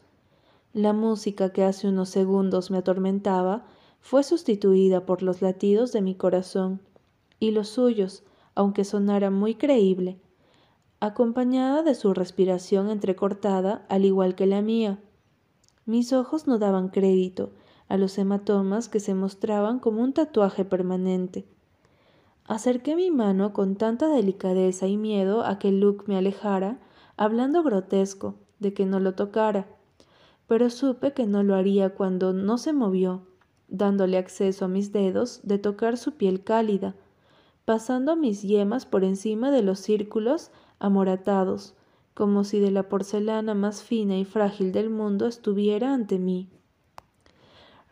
[0.71, 3.65] La música que hace unos segundos me atormentaba
[3.99, 6.79] fue sustituida por los latidos de mi corazón
[7.41, 8.23] y los suyos,
[8.53, 10.17] aunque sonara muy creíble,
[11.01, 14.97] acompañada de su respiración entrecortada al igual que la mía.
[15.85, 17.51] Mis ojos no daban crédito
[17.89, 21.45] a los hematomas que se mostraban como un tatuaje permanente.
[22.47, 26.77] Acerqué mi mano con tanta delicadeza y miedo a que Luke me alejara,
[27.17, 29.67] hablando grotesco, de que no lo tocara,
[30.47, 33.23] pero supe que no lo haría cuando no se movió,
[33.67, 36.95] dándole acceso a mis dedos de tocar su piel cálida,
[37.65, 41.73] pasando mis yemas por encima de los círculos amoratados,
[42.13, 46.47] como si de la porcelana más fina y frágil del mundo estuviera ante mí.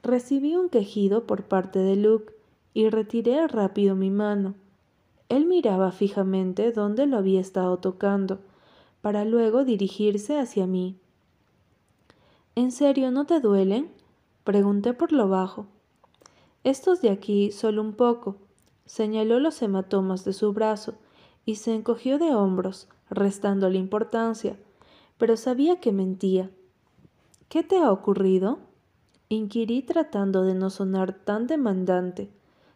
[0.03, 2.33] Recibí un quejido por parte de Luke
[2.73, 4.55] y retiré rápido mi mano.
[5.29, 8.39] Él miraba fijamente donde lo había estado tocando,
[9.01, 10.97] para luego dirigirse hacia mí.
[12.55, 13.91] ¿En serio no te duelen?
[14.43, 15.67] Pregunté por lo bajo.
[16.63, 18.37] Estos de aquí solo un poco,
[18.85, 20.95] Señaló los hematomas de su brazo
[21.45, 24.57] y se encogió de hombros, restándole importancia,
[25.17, 26.51] pero sabía que mentía.
[27.49, 28.59] ¿Qué te ha ocurrido?
[29.29, 32.29] inquirí tratando de no sonar tan demandante.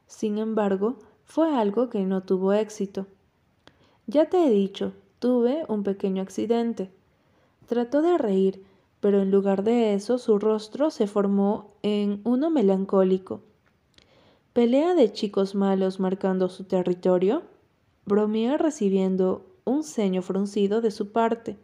[0.07, 0.95] Sin embargo,
[1.25, 3.05] fue algo que no tuvo éxito.
[4.07, 6.89] Ya te he dicho, tuve un pequeño accidente.
[7.67, 8.63] Trató de reír,
[9.01, 13.41] pero en lugar de eso su rostro se formó en uno melancólico.
[14.53, 17.43] ¿Pelea de chicos malos marcando su territorio?
[18.05, 21.57] Bromeé recibiendo un ceño fruncido de su parte.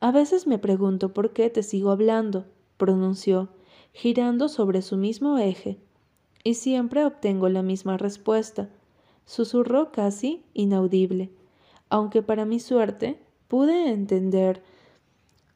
[0.00, 2.44] A veces me pregunto por qué te sigo hablando,
[2.76, 3.48] pronunció,
[3.92, 5.78] girando sobre su mismo eje,
[6.44, 8.68] y siempre obtengo la misma respuesta.
[9.24, 11.30] Susurró casi inaudible,
[11.88, 13.18] aunque para mi suerte
[13.48, 14.62] pude entender.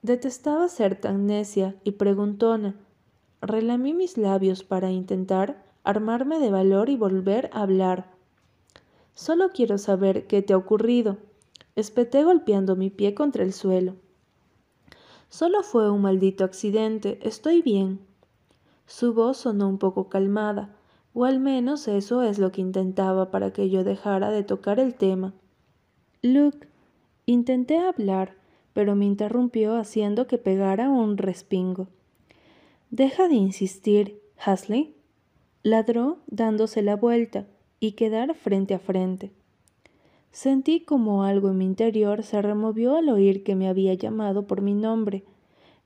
[0.01, 2.74] Detestaba ser tan necia y preguntona.
[3.43, 8.11] Relamí mis labios para intentar armarme de valor y volver a hablar.
[9.14, 11.18] Solo quiero saber qué te ha ocurrido.
[11.76, 13.97] Espeté golpeando mi pie contra el suelo.
[15.28, 17.18] Solo fue un maldito accidente.
[17.22, 18.01] Estoy bien.
[18.86, 20.74] Su voz sonó un poco calmada,
[21.18, 24.94] o al menos eso es lo que intentaba para que yo dejara de tocar el
[24.94, 25.34] tema.
[26.22, 26.68] Luke,
[27.26, 28.36] intenté hablar,
[28.72, 31.88] pero me interrumpió haciendo que pegara un respingo.
[32.90, 34.94] Deja de insistir, Hasley.
[35.64, 37.48] Ladró dándose la vuelta
[37.80, 39.32] y quedar frente a frente.
[40.30, 44.62] Sentí como algo en mi interior se removió al oír que me había llamado por
[44.62, 45.24] mi nombre.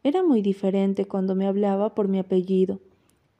[0.03, 2.81] Era muy diferente cuando me hablaba por mi apellido,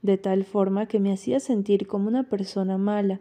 [0.03, 3.21] de tal forma que me hacía sentir como una persona mala.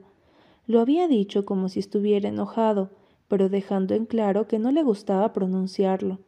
[0.67, 2.89] Lo había dicho como si estuviera enojado,
[3.27, 6.19] pero dejando en claro que no le gustaba pronunciarlo.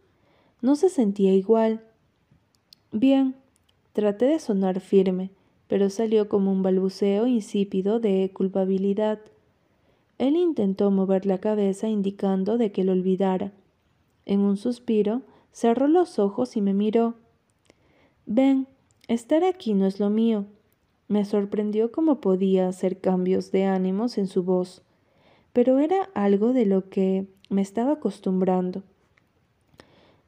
[0.62, 1.84] No se sentía igual.
[2.92, 3.36] Bien,
[3.92, 5.32] traté de sonar firme,
[5.68, 9.20] pero salió como un balbuceo insípido de culpabilidad.
[10.20, 13.52] Él intentó mover la cabeza indicando de que lo olvidara.
[14.26, 17.16] En un suspiro, cerró los ojos y me miró.
[18.26, 18.68] Ven,
[19.08, 20.46] estar aquí no es lo mío.
[21.08, 24.82] Me sorprendió cómo podía hacer cambios de ánimos en su voz,
[25.52, 28.84] pero era algo de lo que me estaba acostumbrando.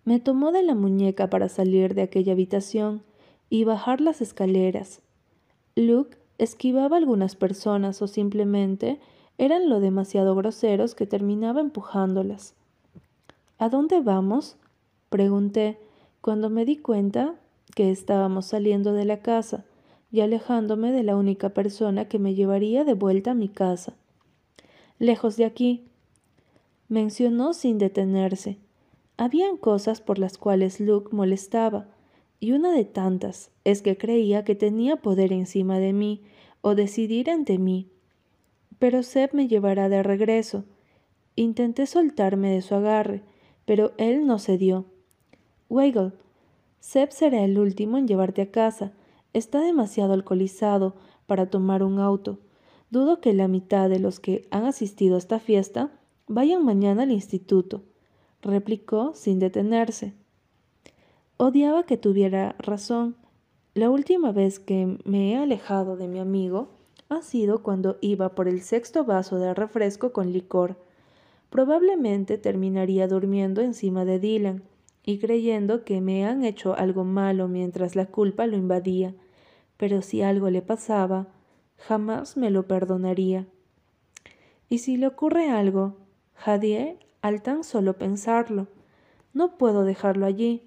[0.03, 3.01] Me tomó de la muñeca para salir de aquella habitación
[3.49, 5.01] y bajar las escaleras.
[5.76, 8.99] Luke esquivaba algunas personas o simplemente
[9.38, 12.53] eran lo demasiado groseros que terminaba empujándolas.
[13.57, 14.57] ¿A dónde vamos?
[15.09, 15.80] pregunté
[16.21, 17.36] cuando me di cuenta
[17.76, 19.63] que estábamos saliendo de la casa
[20.11, 23.93] y alejándome de la única persona que me llevaría de vuelta a mi casa.
[24.97, 25.86] Lejos de aquí,
[26.89, 28.57] mencionó sin detenerse.
[29.17, 31.86] Habían cosas por las cuales Luke molestaba,
[32.39, 36.23] y una de tantas es que creía que tenía poder encima de mí
[36.61, 37.91] o decidir ante mí
[38.80, 40.65] pero Seb me llevará de regreso.
[41.36, 43.23] Intenté soltarme de su agarre,
[43.65, 44.86] pero él no cedió.
[45.69, 46.13] Weigel,
[46.86, 48.92] Seb será el último en llevarte a casa.
[49.34, 50.94] Está demasiado alcoholizado
[51.26, 52.38] para tomar un auto.
[52.92, 55.90] Dudo que la mitad de los que han asistido a esta fiesta
[56.28, 57.82] vayan mañana al instituto,
[58.44, 60.14] replicó sin detenerse.
[61.38, 63.16] Odiaba que tuviera razón.
[63.74, 66.70] La última vez que me he alejado de mi amigo
[67.10, 70.78] ha sido cuando iba por el sexto vaso de refresco con licor.
[71.50, 74.74] Probablemente terminaría durmiendo encima de Dylan
[75.06, 79.14] y creyendo que me han hecho algo malo mientras la culpa lo invadía,
[79.78, 81.28] pero si algo le pasaba,
[81.78, 83.45] jamás me lo perdonaría.
[84.68, 85.95] Y si le ocurre algo,
[86.34, 88.68] jadié al tan solo pensarlo.
[89.32, 90.64] No puedo dejarlo allí.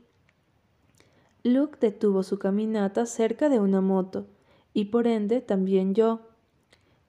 [1.43, 4.29] Luke detuvo su caminata cerca de una moto,
[4.73, 6.21] y por ende también yo.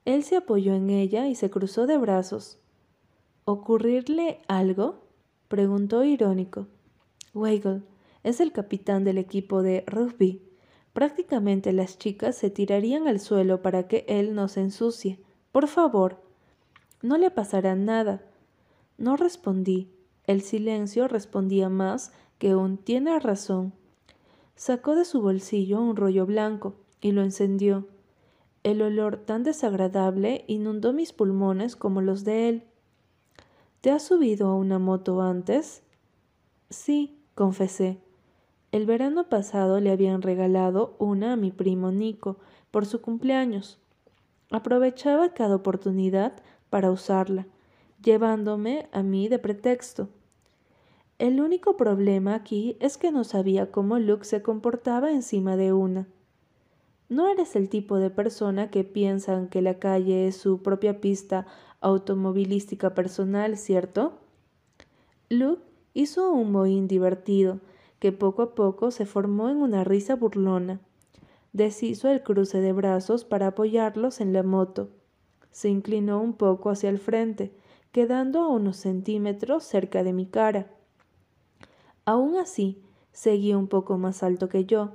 [0.06, 2.58] Él se apoyó en ella y se cruzó de brazos.
[3.46, 5.04] ¿Ocurrirle algo?
[5.48, 6.68] preguntó irónico.
[7.40, 7.84] Weigel
[8.24, 10.42] es el capitán del equipo de rugby.
[10.94, 15.20] Prácticamente las chicas se tirarían al suelo para que él no se ensucie.
[15.52, 16.22] Por favor.
[17.02, 18.22] No le pasará nada.
[18.98, 19.90] No respondí.
[20.28, 23.74] El silencio respondía más que un tiene razón.
[24.56, 27.88] Sacó de su bolsillo un rollo blanco y lo encendió.
[28.64, 32.64] El olor tan desagradable inundó mis pulmones como los de él.
[33.82, 35.82] ¿Te has subido a una moto antes?
[36.70, 38.02] Sí, confesé.
[38.74, 42.38] El verano pasado le habían regalado una a mi primo Nico
[42.70, 43.80] por su cumpleaños.
[44.52, 46.34] Aprovechaba cada oportunidad
[46.70, 47.48] para usarla,
[48.04, 50.10] llevándome a mí de pretexto.
[51.18, 56.10] El único problema aquí es que no sabía cómo Luke se comportaba encima de una.
[57.08, 61.48] No eres el tipo de persona que piensan que la calle es su propia pista
[61.80, 64.20] automovilística personal, ¿cierto?
[65.30, 67.60] Luke hizo un mohín divertido,
[68.00, 70.80] que poco a poco se formó en una risa burlona.
[71.52, 74.90] Deshizo el cruce de brazos para apoyarlos en la moto.
[75.52, 77.52] Se inclinó un poco hacia el frente,
[77.92, 80.72] quedando a unos centímetros cerca de mi cara.
[82.06, 82.82] Aún así,
[83.12, 84.92] seguía un poco más alto que yo.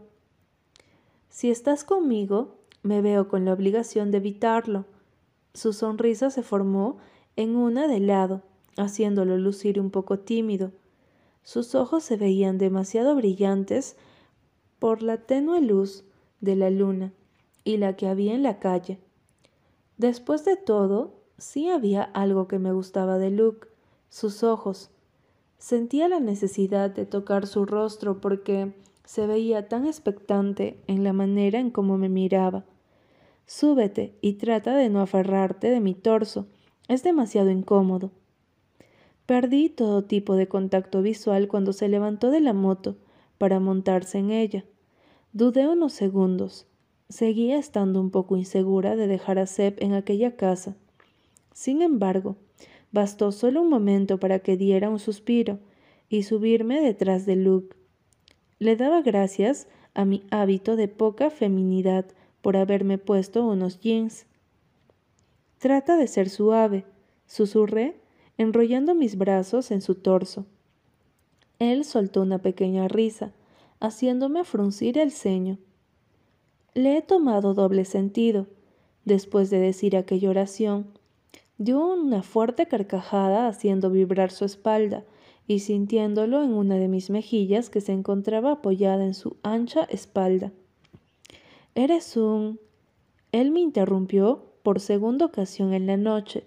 [1.29, 4.85] Si estás conmigo, me veo con la obligación de evitarlo.
[5.53, 6.99] Su sonrisa se formó
[7.37, 8.43] en una de lado,
[8.77, 10.71] haciéndolo lucir un poco tímido.
[11.45, 13.97] Sus ojos se veían demasiado brillantes
[14.79, 16.05] por la tenue luz
[16.41, 17.13] de la luna
[17.65, 18.99] y la que había en la calle.
[19.99, 23.69] Después de todo, sí había algo que me gustaba de Luke,
[24.09, 24.91] sus ojos.
[25.59, 28.75] Sentía la necesidad de tocar su rostro porque
[29.05, 32.65] se veía tan expectante en la manera en cómo me miraba.
[33.47, 36.47] Súbete y trata de no aferrarte de mi torso,
[36.89, 38.11] Es demasiado incómodo.
[39.27, 42.97] Perdí todo tipo de contacto visual cuando se levantó de la moto
[43.39, 44.65] para montarse en ella.
[45.33, 46.67] Dudé unos segundos.
[47.09, 50.77] Seguía estando un poco insegura de dejar a Seb en aquella casa.
[51.53, 52.37] Sin embargo,
[52.93, 55.59] bastó solo un momento para que diera un suspiro
[56.09, 57.77] y subirme detrás de Luke.
[58.59, 62.07] Le daba gracias a mi hábito de poca feminidad
[62.43, 64.27] por haberme puesto unos jeans.
[65.59, 66.85] Trata de ser suave,
[67.27, 67.97] susurré,
[68.39, 70.47] enrollando mis brazos en su torso.
[71.59, 73.33] Él soltó una pequeña risa,
[73.81, 75.59] haciéndome fruncir el ceño.
[76.75, 78.47] Le he tomado doble sentido.
[79.05, 80.87] Después de decir aquella oración,
[81.59, 85.05] dio una fuerte carcajada haciendo vibrar su espalda
[85.47, 90.53] y sintiéndolo en una de mis mejillas que se encontraba apoyada en su ancha espalda.
[91.75, 92.59] Eres un...
[93.33, 96.45] Él me interrumpió por segunda ocasión en la noche,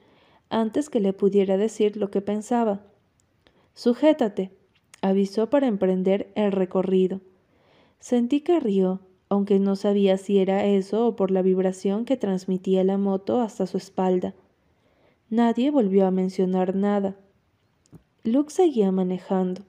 [0.49, 2.81] antes que le pudiera decir lo que pensaba.
[3.73, 4.51] Sujétate,
[5.01, 7.21] avisó para emprender el recorrido.
[7.99, 12.83] Sentí que rió, aunque no sabía si era eso o por la vibración que transmitía
[12.83, 14.33] la moto hasta su espalda.
[15.29, 17.17] Nadie volvió a mencionar nada.
[18.23, 19.63] Luke seguía manejando,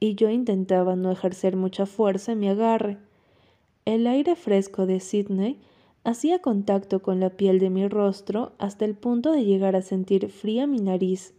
[0.00, 2.98] y yo intentaba no ejercer mucha fuerza en mi agarre.
[3.84, 5.60] El aire fresco de Sydney
[6.04, 10.30] hacía contacto con la piel de mi rostro hasta el punto de llegar a sentir
[10.30, 11.34] fría mi nariz.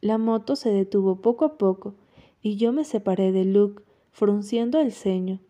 [0.00, 1.94] La moto se detuvo poco a poco,
[2.40, 5.40] y yo me separé de Luke, frunciendo el ceño.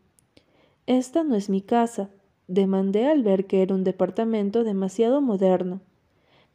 [0.86, 2.10] Esta no es mi casa,
[2.46, 5.80] demandé al ver que era un departamento demasiado moderno.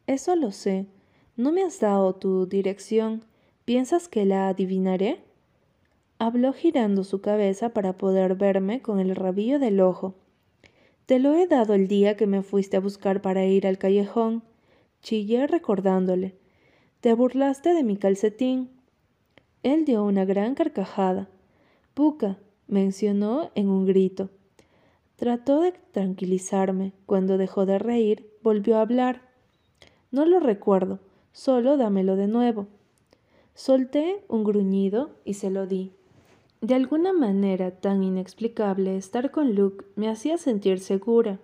[0.07, 0.87] Eso lo sé.
[1.35, 3.23] ¿No me has dado tu dirección?
[3.65, 5.23] ¿Piensas que la adivinaré?
[6.17, 10.15] Habló girando su cabeza para poder verme con el rabillo del ojo.
[11.09, 14.43] Te lo he dado el día que me fuiste a buscar para ir al callejón.
[15.01, 16.35] Chillé recordándole.
[17.01, 18.69] Te burlaste de mi calcetín.
[19.63, 21.27] Él dio una gran carcajada.
[21.95, 22.37] Puca,
[22.67, 24.29] mencionó en un grito.
[25.15, 26.93] Trató de tranquilizarme.
[27.07, 29.31] Cuando dejó de reír, volvió a hablar.
[30.11, 30.99] No lo recuerdo,
[31.31, 32.67] solo dámelo de nuevo.
[33.55, 35.91] Solté un gruñido y se lo di.
[36.61, 41.39] De alguna manera tan inexplicable, estar con Luke me hacía sentir segura.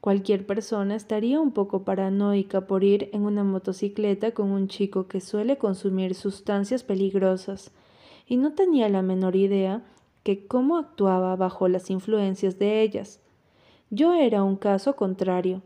[0.00, 5.20] Cualquier persona estaría un poco paranoica por ir en una motocicleta con un chico que
[5.20, 7.70] suele consumir sustancias peligrosas,
[8.26, 9.84] y no tenía la menor idea
[10.24, 13.20] que cómo actuaba bajo las influencias de ellas.
[13.90, 15.62] Yo era un caso contrario.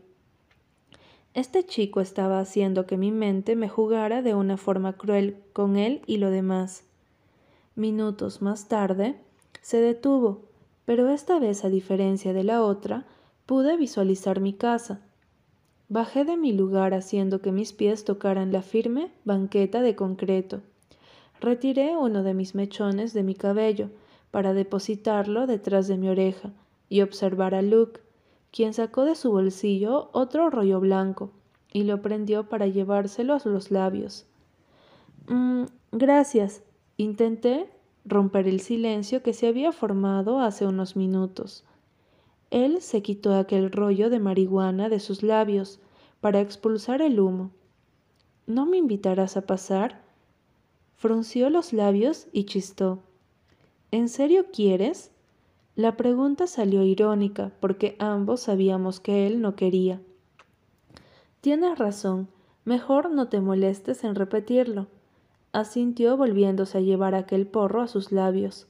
[1.33, 6.03] Este chico estaba haciendo que mi mente me jugara de una forma cruel con él
[6.05, 6.85] y lo demás.
[7.75, 9.15] Minutos más tarde,
[9.61, 10.43] se detuvo,
[10.85, 13.05] pero esta vez, a diferencia de la otra,
[13.47, 15.01] pude visualizar mi casa.
[15.89, 20.61] Bajé de mi lugar haciendo que mis pies tocaran la firme banqueta de concreto.
[21.41, 23.89] Retiré uno de mis mechones de mi cabello
[24.29, 26.51] para depositarlo detrás de mi oreja
[26.89, 28.01] y observar a Luke,
[28.51, 31.31] quien sacó de su bolsillo otro rollo blanco
[31.71, 34.25] y lo prendió para llevárselo a los labios.
[35.27, 36.61] Mm, gracias.
[36.97, 37.69] Intenté
[38.05, 41.63] romper el silencio que se había formado hace unos minutos.
[42.51, 45.79] Él se quitó aquel rollo de marihuana de sus labios
[46.21, 47.51] para expulsar el humo.
[48.45, 50.03] ¿No me invitarás a pasar?
[50.95, 52.99] Frunció los labios y chistó.
[53.91, 55.11] ¿En serio quieres?
[55.75, 59.99] La pregunta salió irónica porque ambos sabíamos que él no quería.
[61.41, 62.27] Tienes razón,
[62.63, 64.87] mejor no te molestes en repetirlo,
[65.53, 68.67] asintió volviéndose a llevar aquel porro a sus labios.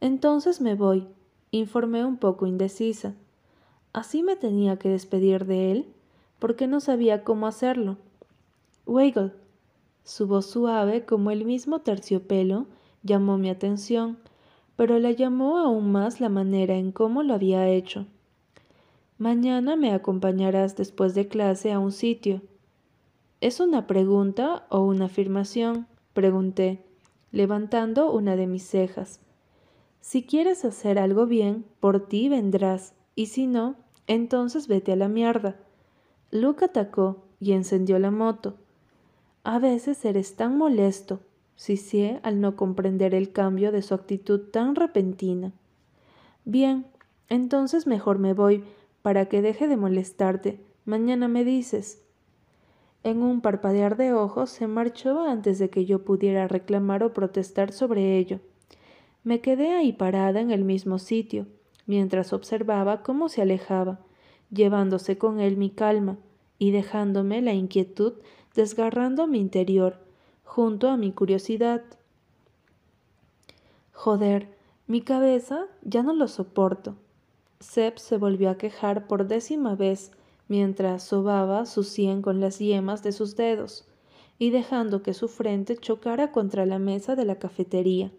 [0.00, 1.06] Entonces me voy,
[1.52, 3.14] informé un poco indecisa.
[3.92, 5.86] ¿Así me tenía que despedir de él?
[6.38, 7.96] porque no sabía cómo hacerlo.
[8.86, 9.32] Weigel.
[10.04, 12.66] Su voz suave como el mismo terciopelo
[13.02, 14.18] llamó mi atención
[14.78, 18.06] pero la llamó aún más la manera en cómo lo había hecho.
[19.18, 22.42] Mañana me acompañarás después de clase a un sitio.
[23.40, 25.88] ¿Es una pregunta o una afirmación?
[26.18, 26.84] Pregunté,
[27.30, 29.20] levantando una de mis cejas.
[30.00, 33.76] Si quieres hacer algo bien, por ti vendrás, y si no,
[34.08, 35.54] entonces vete a la mierda.
[36.32, 38.56] Luke atacó y encendió la moto.
[39.44, 41.20] A veces eres tan molesto,
[41.54, 45.52] Sisié al no comprender el cambio de su actitud tan repentina.
[46.44, 46.86] Bien,
[47.28, 48.64] entonces mejor me voy,
[49.02, 50.60] para que deje de molestarte.
[50.84, 52.02] Mañana me dices.
[53.04, 57.72] En un parpadear de ojos se marchó antes de que yo pudiera reclamar o protestar
[57.72, 58.40] sobre ello.
[59.24, 61.46] Me quedé ahí parada en el mismo sitio,
[61.86, 64.00] mientras observaba cómo se alejaba,
[64.50, 66.18] llevándose con él mi calma
[66.58, 68.14] y dejándome la inquietud
[68.54, 69.98] desgarrando mi interior,
[70.42, 71.82] junto a mi curiosidad.
[73.92, 74.48] Joder,
[74.88, 76.96] mi cabeza ya no lo soporto.
[77.60, 80.10] Seb se volvió a quejar por décima vez
[80.48, 83.86] mientras sobaba su sien con las yemas de sus dedos
[84.38, 88.10] y dejando que su frente chocara contra la mesa de la cafetería.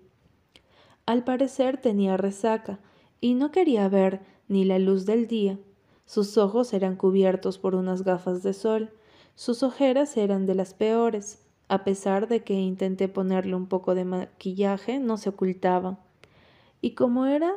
[1.06, 2.80] Al parecer tenía resaca
[3.20, 5.58] y no quería ver ni la luz del día.
[6.06, 8.92] Sus ojos eran cubiertos por unas gafas de sol,
[9.36, 14.04] sus ojeras eran de las peores, a pesar de que intenté ponerle un poco de
[14.04, 16.00] maquillaje, no se ocultaban.
[16.82, 17.54] Y como era,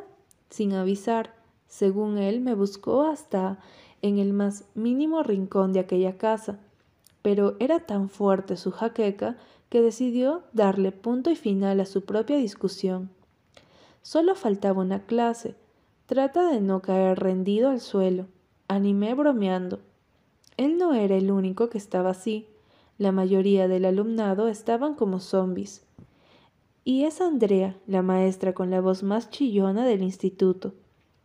[0.49, 1.33] sin avisar,
[1.67, 3.59] según él, me buscó hasta
[4.03, 6.59] en el más mínimo rincón de aquella casa,
[7.23, 9.37] pero era tan fuerte su jaqueca
[9.69, 13.09] que decidió darle punto y final a su propia discusión.
[14.03, 15.55] Solo faltaba una clase.
[16.05, 18.27] Trata de no caer rendido al suelo.
[18.67, 19.79] Animé bromeando.
[20.57, 22.47] Él no era el único que estaba así.
[22.97, 25.83] La mayoría del alumnado estaban como zombis.
[26.83, 30.73] Y es Andrea, la maestra con la voz más chillona del instituto,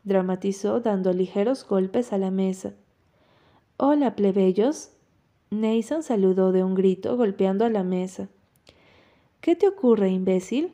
[0.08, 2.72] dramatizó dando ligeros golpes a la mesa.
[3.76, 4.90] Hola, plebeyos,
[5.50, 8.28] Nathan saludó de un grito, golpeando a la mesa.
[9.40, 10.72] ¿Qué te ocurre, imbécil?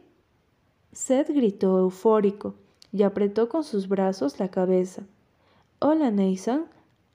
[0.93, 2.55] Seth gritó eufórico
[2.93, 5.03] y apretó con sus brazos la cabeza.
[5.81, 6.67] Hola, Nathan.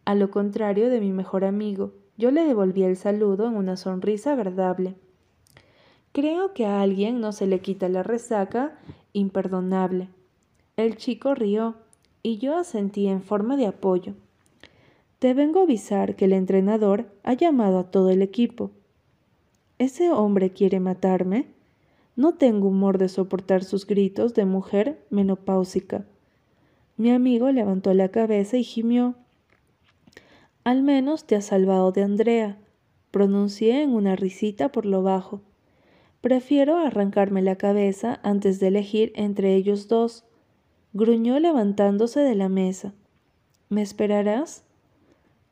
[0.06, 4.34] A lo contrario de mi mejor amigo, yo le devolví el saludo en una sonrisa
[4.34, 4.96] agradable.
[6.12, 8.78] Creo que a alguien no se le quita la resaca
[9.14, 10.10] imperdonable.
[10.78, 11.76] El chico rió
[12.24, 14.14] y yo asentí en forma de apoyo.
[15.20, 18.72] Te vengo a avisar que el entrenador ha llamado a todo el equipo.
[19.78, 21.48] ¿Ese hombre quiere matarme?
[22.16, 26.06] No tengo humor de soportar sus gritos de mujer menopáusica.
[26.98, 29.16] Mi amigo levantó la cabeza y gimió.
[30.66, 32.58] Al menos te has salvado de Andrea,
[33.12, 35.42] pronuncié en una risita por lo bajo.
[36.22, 40.26] Prefiero arrancarme la cabeza antes de elegir entre ellos dos,
[40.94, 42.94] gruñó levantándose de la mesa.
[43.70, 44.64] ¿Me esperarás?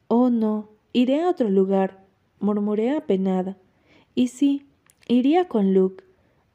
[0.08, 2.04] Oh, no, iré a otro lugar,
[2.40, 3.58] murmuré apenada.
[4.16, 4.66] Y sí,
[5.08, 6.04] iría con Luke.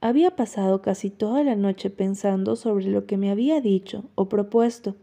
[0.01, 4.97] Había pasado casi toda la noche pensando sobre lo que me había dicho o propuesto.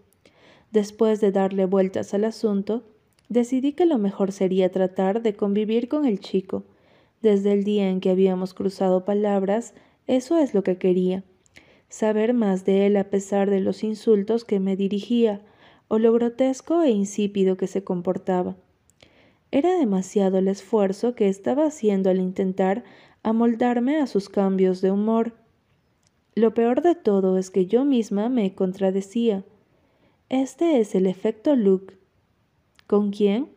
[0.72, 2.84] Después de darle vueltas al asunto,
[3.30, 6.66] decidí que lo mejor sería tratar de convivir con el chico.
[7.22, 9.74] Desde el día en que habíamos cruzado palabras,
[10.06, 11.24] eso es lo que quería.
[11.90, 15.42] Saber más de él a pesar de los insultos que me dirigía,
[15.88, 18.56] o lo grotesco e insípido que se comportaba.
[19.52, 22.84] Era demasiado el esfuerzo que estaba haciendo al intentar
[23.24, 25.34] amoldarme a sus cambios de humor.
[26.36, 29.44] Lo peor de todo es que yo misma me contradecía.
[30.30, 31.98] Este es el efecto Luke.
[32.86, 33.50] ¿Con quién?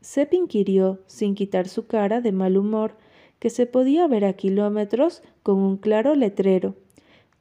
[0.00, 2.96] Sepp inquirió, sin quitar su cara de mal humor,
[3.40, 6.76] que se podía ver a kilómetros con un claro letrero.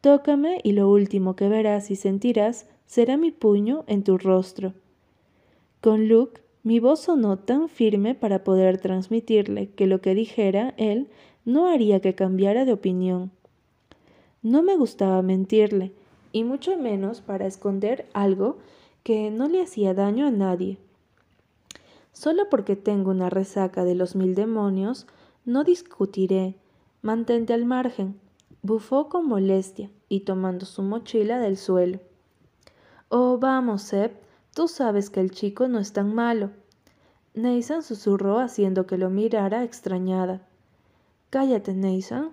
[0.05, 4.75] Tócame y lo último que verás y sentirás será mi puño en tu rostro.
[5.81, 11.07] Con Luke, mi voz sonó tan firme para poder transmitirle que lo que dijera él
[11.43, 13.31] no haría que cambiara de opinión.
[14.43, 15.91] No me gustaba mentirle,
[16.31, 18.59] y mucho menos para esconder algo
[19.01, 20.77] que no le hacía daño a nadie.
[22.13, 25.07] Solo porque tengo una resaca de los mil demonios,
[25.45, 26.53] no discutiré.
[27.01, 28.23] Mantente al margen.
[28.67, 31.99] Bufó con molestia y tomando su mochila del suelo.
[33.09, 34.19] Oh, vamos, Seb,
[34.55, 36.49] tú sabes que el chico no es tan malo.
[37.35, 40.47] Nathan susurró haciendo que lo mirara extrañada.
[41.29, 42.31] Cállate, Nathan.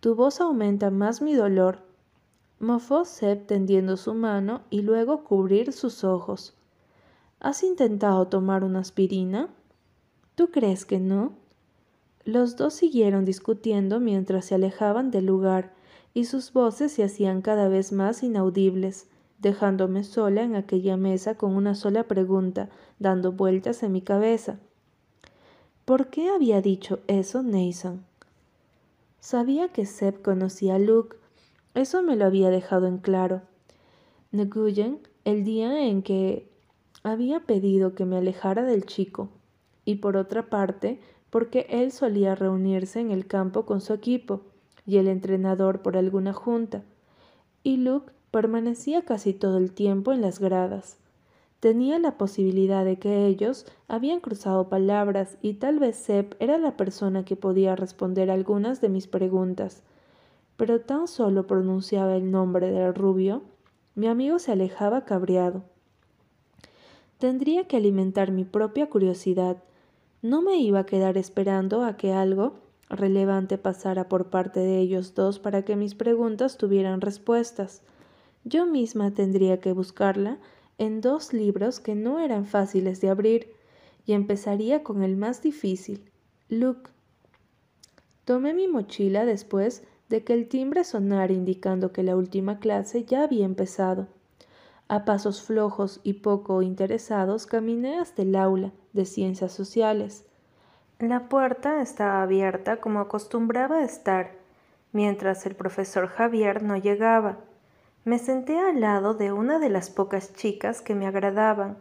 [0.00, 1.80] Tu voz aumenta más mi dolor.
[2.60, 6.54] Mofó Seb tendiendo su mano y luego cubrir sus ojos.
[7.40, 9.50] ¿Has intentado tomar una aspirina?
[10.34, 11.43] ¿Tú crees que no?
[12.24, 15.74] Los dos siguieron discutiendo mientras se alejaban del lugar
[16.14, 19.08] y sus voces se hacían cada vez más inaudibles
[19.38, 24.58] dejándome sola en aquella mesa con una sola pregunta dando vueltas en mi cabeza.
[25.84, 28.06] ¿Por qué había dicho eso Nathan?
[29.20, 31.16] Sabía que Seb conocía a Luke,
[31.74, 33.42] eso me lo había dejado en claro.
[34.32, 36.48] Nguyen, el día en que
[37.02, 39.28] había pedido que me alejara del chico,
[39.84, 41.00] y por otra parte,
[41.34, 44.42] porque él solía reunirse en el campo con su equipo,
[44.86, 46.84] y el entrenador por alguna junta,
[47.64, 50.96] y Luke permanecía casi todo el tiempo en las gradas.
[51.58, 56.76] Tenía la posibilidad de que ellos habían cruzado palabras y tal vez Sepp era la
[56.76, 59.82] persona que podía responder algunas de mis preguntas.
[60.56, 63.42] Pero tan solo pronunciaba el nombre del rubio,
[63.96, 65.64] mi amigo se alejaba cabreado.
[67.18, 69.56] Tendría que alimentar mi propia curiosidad.
[70.24, 72.54] No me iba a quedar esperando a que algo
[72.88, 77.82] relevante pasara por parte de ellos dos para que mis preguntas tuvieran respuestas.
[78.42, 80.38] Yo misma tendría que buscarla
[80.78, 83.52] en dos libros que no eran fáciles de abrir,
[84.06, 86.10] y empezaría con el más difícil,
[86.48, 86.90] Luke.
[88.24, 93.24] Tomé mi mochila después de que el timbre sonara indicando que la última clase ya
[93.24, 94.08] había empezado.
[94.88, 100.26] A pasos flojos y poco interesados caminé hasta el aula de ciencias sociales.
[100.98, 104.32] La puerta estaba abierta como acostumbraba estar,
[104.92, 107.38] mientras el profesor Javier no llegaba.
[108.04, 111.78] Me senté al lado de una de las pocas chicas que me agradaban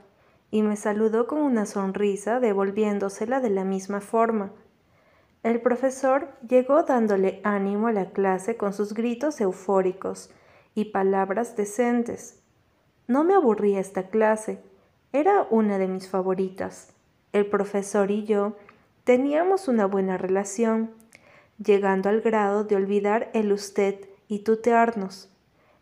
[0.50, 4.54] y me saludó con una sonrisa devolviéndosela de la misma forma.
[5.44, 10.30] El profesor llegó dándole ánimo a la clase con sus gritos eufóricos
[10.74, 12.43] y palabras decentes.
[13.08, 14.62] No me aburría esta clase,
[15.12, 16.94] era una de mis favoritas.
[17.34, 18.56] El profesor y yo
[19.04, 20.92] teníamos una buena relación,
[21.64, 25.30] llegando al grado de olvidar el usted y tutearnos.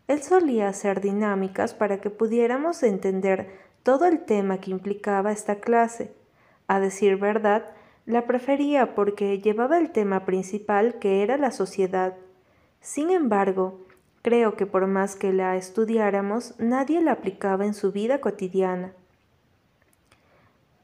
[0.08, 3.50] Él solía hacer dinámicas para que pudiéramos entender
[3.82, 6.12] todo el tema que implicaba esta clase.
[6.66, 7.70] A decir verdad,
[8.04, 12.16] la prefería porque llevaba el tema principal que era la sociedad.
[12.80, 13.80] Sin embargo,
[14.22, 18.92] creo que por más que la estudiáramos, nadie la aplicaba en su vida cotidiana.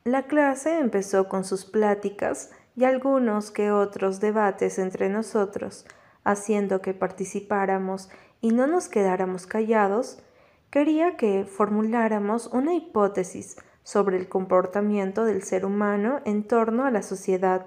[0.04, 5.84] La clase empezó con sus pláticas y algunos que otros debates entre nosotros,
[6.24, 8.08] haciendo que participáramos
[8.40, 10.22] y no nos quedáramos callados,
[10.70, 17.02] quería que formuláramos una hipótesis sobre el comportamiento del ser humano en torno a la
[17.02, 17.66] sociedad,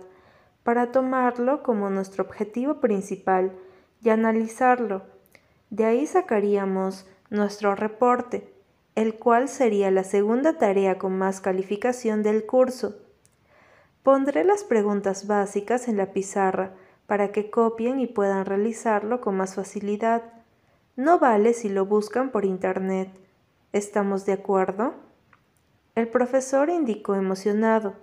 [0.63, 3.51] para tomarlo como nuestro objetivo principal
[4.03, 5.10] y analizarlo.
[5.71, 8.53] De ahí sacaríamos nuestro reporte,
[8.95, 12.97] el cual sería la segunda tarea con más calificación del curso.
[14.03, 16.73] Pondré las preguntas básicas en la pizarra
[17.07, 20.23] para que copien y puedan realizarlo con más facilidad.
[20.97, 23.09] No vale si lo buscan por Internet.
[23.71, 24.95] ¿Estamos de acuerdo?
[25.95, 27.93] El profesor indicó emocionado.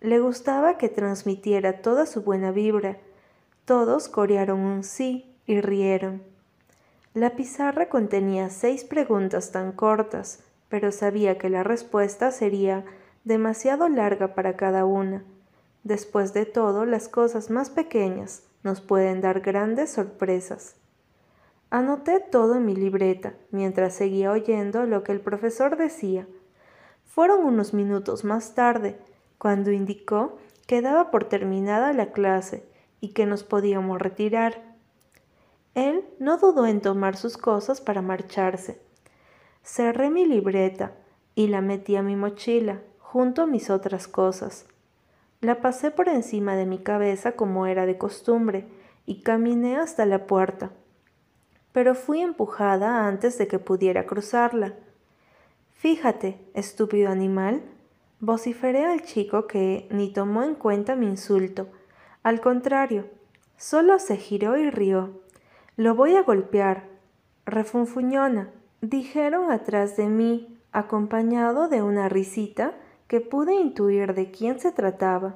[0.00, 2.98] Le gustaba que transmitiera toda su buena vibra.
[3.64, 6.33] Todos corearon un sí y rieron.
[7.14, 12.84] La pizarra contenía seis preguntas tan cortas, pero sabía que la respuesta sería
[13.22, 15.22] demasiado larga para cada una.
[15.84, 20.74] Después de todo, las cosas más pequeñas nos pueden dar grandes sorpresas.
[21.70, 26.26] Anoté todo en mi libreta mientras seguía oyendo lo que el profesor decía.
[27.04, 28.98] Fueron unos minutos más tarde
[29.38, 30.36] cuando indicó
[30.66, 32.64] que daba por terminada la clase
[33.00, 34.73] y que nos podíamos retirar.
[35.74, 38.80] Él no dudó en tomar sus cosas para marcharse.
[39.62, 40.92] Cerré mi libreta
[41.34, 44.66] y la metí a mi mochila junto a mis otras cosas.
[45.40, 48.66] La pasé por encima de mi cabeza como era de costumbre
[49.06, 50.70] y caminé hasta la puerta
[51.74, 54.74] pero fui empujada antes de que pudiera cruzarla.
[55.72, 57.62] Fíjate, estúpido animal,
[58.20, 61.66] vociferé al chico que ni tomó en cuenta mi insulto.
[62.22, 63.06] Al contrario,
[63.56, 65.20] solo se giró y rió.
[65.76, 66.84] Lo voy a golpear.
[67.46, 68.50] Refunfuñona,
[68.80, 72.74] dijeron atrás de mí, acompañado de una risita
[73.08, 75.34] que pude intuir de quién se trataba.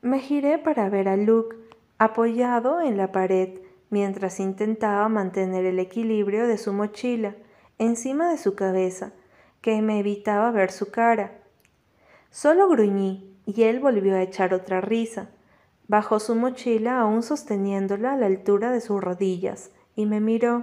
[0.00, 1.56] Me giré para ver a Luke,
[1.98, 3.58] apoyado en la pared,
[3.90, 7.34] mientras intentaba mantener el equilibrio de su mochila
[7.78, 9.12] encima de su cabeza,
[9.60, 11.38] que me evitaba ver su cara.
[12.30, 15.28] Solo gruñí y él volvió a echar otra risa.
[15.90, 20.62] Bajó su mochila aún sosteniéndola a la altura de sus rodillas y me miró.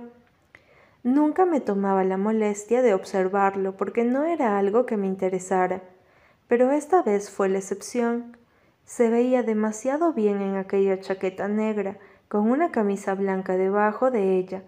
[1.04, 5.82] Nunca me tomaba la molestia de observarlo porque no era algo que me interesara,
[6.48, 8.38] pero esta vez fue la excepción.
[8.86, 11.98] Se veía demasiado bien en aquella chaqueta negra
[12.30, 14.64] con una camisa blanca debajo de ella,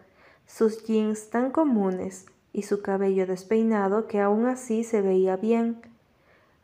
[0.46, 5.82] sus jeans tan comunes y su cabello despeinado que aún así se veía bien.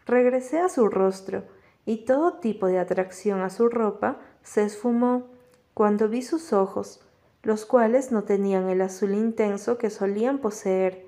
[0.06, 1.44] Regresé a su rostro
[1.86, 5.28] y todo tipo de atracción a su ropa se esfumó
[5.74, 7.02] cuando vi sus ojos,
[7.44, 11.06] los cuales no tenían el azul intenso que solían poseer.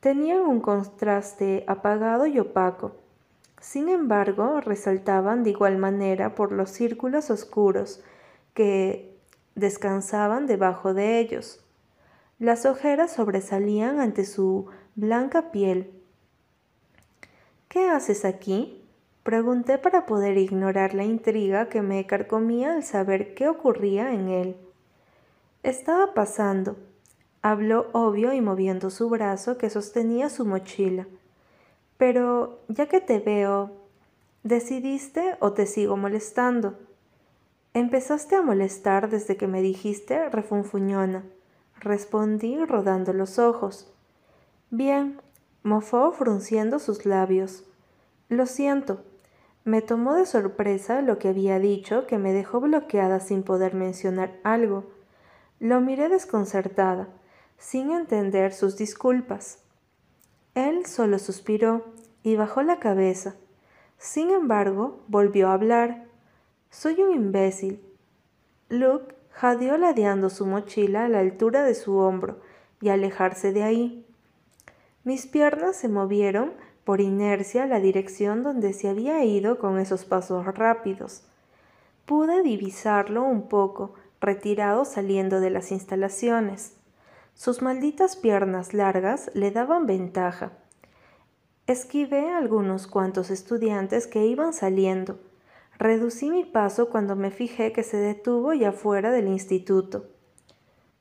[0.00, 2.96] Tenían un contraste apagado y opaco.
[3.60, 8.02] Sin embargo, resaltaban de igual manera por los círculos oscuros
[8.54, 9.16] que
[9.54, 11.64] descansaban debajo de ellos.
[12.40, 15.92] Las ojeras sobresalían ante su blanca piel.
[17.68, 18.81] ¿Qué haces aquí?
[19.22, 24.56] Pregunté para poder ignorar la intriga que me carcomía al saber qué ocurría en él.
[25.62, 26.76] Estaba pasando,
[27.40, 31.06] habló obvio y moviendo su brazo que sostenía su mochila.
[31.98, 33.82] Pero ya que te veo,
[34.44, 36.76] ¿Decidiste o te sigo molestando?
[37.74, 41.22] Empezaste a molestar desde que me dijiste refunfuñona.
[41.78, 43.92] Respondí rodando los ojos.
[44.70, 45.20] Bien,
[45.62, 47.62] mofó frunciendo sus labios.
[48.28, 49.04] Lo siento.
[49.64, 54.38] Me tomó de sorpresa lo que había dicho que me dejó bloqueada sin poder mencionar
[54.42, 54.90] algo.
[55.60, 57.08] Lo miré desconcertada,
[57.58, 59.60] sin entender sus disculpas.
[60.54, 61.84] Él solo suspiró
[62.24, 63.36] y bajó la cabeza.
[63.98, 66.06] Sin embargo, volvió a hablar.
[66.70, 67.80] Soy un imbécil.
[68.68, 72.40] Luke jadeó ladeando su mochila a la altura de su hombro
[72.80, 74.06] y alejarse de ahí.
[75.04, 76.52] Mis piernas se movieron
[76.84, 81.22] por inercia la dirección donde se había ido con esos pasos rápidos.
[82.06, 86.76] Pude divisarlo un poco, retirado saliendo de las instalaciones.
[87.34, 90.52] Sus malditas piernas largas le daban ventaja.
[91.66, 95.18] Esquivé a algunos cuantos estudiantes que iban saliendo
[95.82, 100.06] Reducí mi paso cuando me fijé que se detuvo ya fuera del instituto.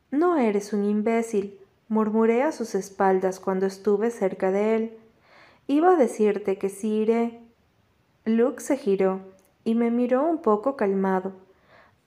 [0.09, 4.97] No eres un imbécil, murmuré a sus espaldas cuando estuve cerca de él.
[5.67, 7.41] Iba a decirte que sí iré.
[8.25, 9.21] Luke se giró
[9.63, 11.33] y me miró un poco calmado,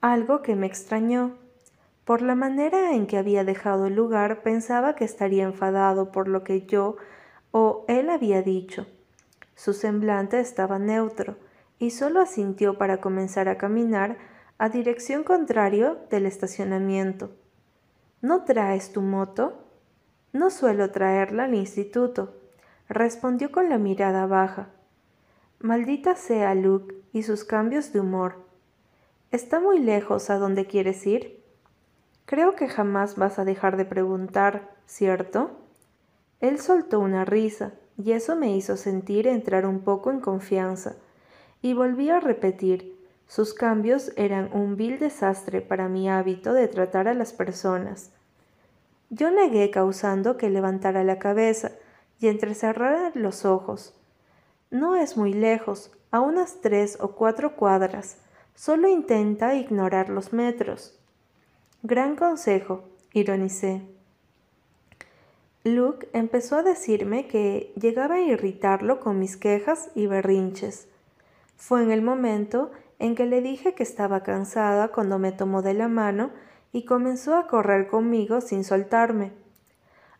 [0.00, 1.36] algo que me extrañó.
[2.04, 6.44] Por la manera en que había dejado el lugar pensaba que estaría enfadado por lo
[6.44, 6.96] que yo
[7.50, 8.86] o él había dicho.
[9.54, 11.36] Su semblante estaba neutro,
[11.78, 14.16] y solo asintió para comenzar a caminar
[14.58, 17.30] a dirección contrario del estacionamiento.
[18.22, 19.64] ¿No traes tu moto?
[20.32, 22.34] No suelo traerla al instituto,
[22.88, 24.68] respondió con la mirada baja.
[25.60, 28.44] Maldita sea Luke y sus cambios de humor.
[29.30, 31.42] ¿Está muy lejos a donde quieres ir?
[32.26, 35.52] Creo que jamás vas a dejar de preguntar, ¿cierto?
[36.40, 40.96] Él soltó una risa, y eso me hizo sentir entrar un poco en confianza
[41.64, 42.94] y volví a repetir,
[43.26, 48.12] sus cambios eran un vil desastre para mi hábito de tratar a las personas.
[49.08, 51.72] Yo negué causando que levantara la cabeza
[52.20, 53.94] y entrecerrara los ojos.
[54.70, 58.18] No es muy lejos, a unas tres o cuatro cuadras.
[58.54, 60.98] Solo intenta ignorar los metros.
[61.82, 63.82] Gran consejo, ironicé.
[65.64, 70.88] Luke empezó a decirme que llegaba a irritarlo con mis quejas y berrinches.
[71.56, 75.74] Fue en el momento en que le dije que estaba cansada cuando me tomó de
[75.74, 76.30] la mano
[76.72, 79.32] y comenzó a correr conmigo sin soltarme.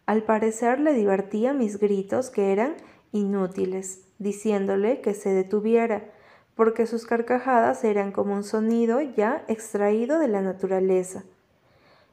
[0.07, 2.75] Al parecer le divertía mis gritos que eran
[3.13, 6.11] inútiles, diciéndole que se detuviera,
[6.55, 11.25] porque sus carcajadas eran como un sonido ya extraído de la naturaleza.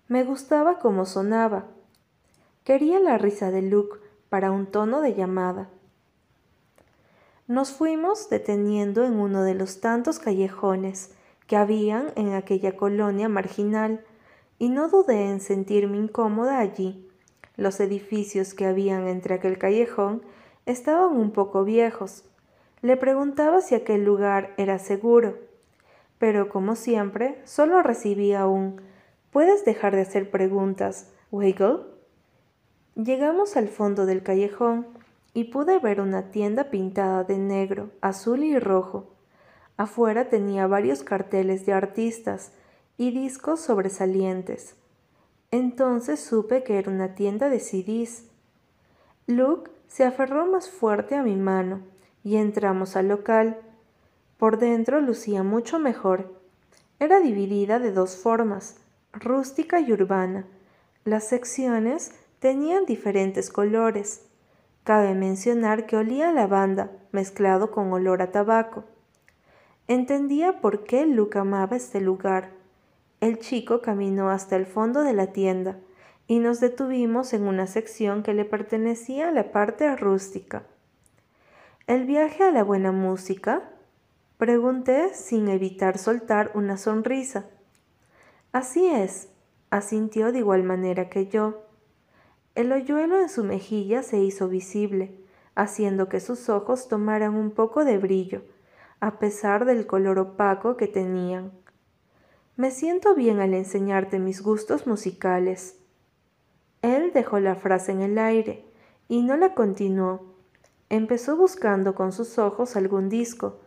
[0.08, 1.66] Me gustaba cómo sonaba.
[2.64, 5.70] Quería la risa de Luke para un tono de llamada.
[7.48, 11.12] Nos fuimos deteniendo en uno de los tantos callejones
[11.48, 14.06] que habían en aquella colonia marginal,
[14.58, 17.11] y no dudé en sentirme incómoda allí.
[17.58, 20.22] Los edificios que habían entre aquel callejón
[20.66, 22.24] estaban un poco viejos.
[22.82, 25.38] Le preguntaba si aquel lugar era seguro,
[26.18, 28.82] pero como siempre, solo recibía un
[29.32, 31.84] ¿Puedes dejar de hacer preguntas, Wiggle?
[32.96, 34.88] Llegamos al fondo del callejón
[35.34, 39.16] y pude ver una tienda pintada de negro, azul y rojo.
[39.78, 42.52] Afuera tenía varios carteles de artistas
[42.98, 44.76] y discos sobresalientes.
[45.52, 48.26] Entonces supe que era una tienda de CDs.
[49.28, 51.82] Luke se aferró más fuerte a mi mano
[52.24, 53.60] y entramos al local.
[54.38, 56.34] Por dentro lucía mucho mejor.
[57.00, 58.78] Era dividida de dos formas,
[59.14, 60.46] rústica y urbana.
[61.04, 64.22] Las secciones tenían diferentes colores
[64.84, 68.84] Cabe mencionar que olía a lavanda mezclado con olor a tabaco.
[69.88, 72.50] Entendía por qué Luke amaba este lugar.
[73.22, 75.78] El chico caminó hasta el fondo de la tienda
[76.26, 80.64] y nos detuvimos en una sección que le pertenecía a la parte rústica.
[81.86, 83.70] ¿El viaje a la buena música?
[84.38, 87.46] Pregunté sin evitar soltar una sonrisa.
[88.54, 89.30] Así es,
[89.70, 91.68] asintió de igual manera que yo.
[92.56, 95.16] El hoyuelo en su mejilla se hizo visible,
[95.54, 98.42] haciendo que sus ojos tomaran un poco de brillo,
[99.00, 101.61] a pesar del color opaco que tenían.
[102.62, 105.80] Me siento bien al enseñarte mis gustos musicales.
[106.84, 108.64] Él dejó la frase en el aire
[109.08, 110.36] y no la continuó.
[110.88, 113.62] Empezó buscando con sus ojos algún disco.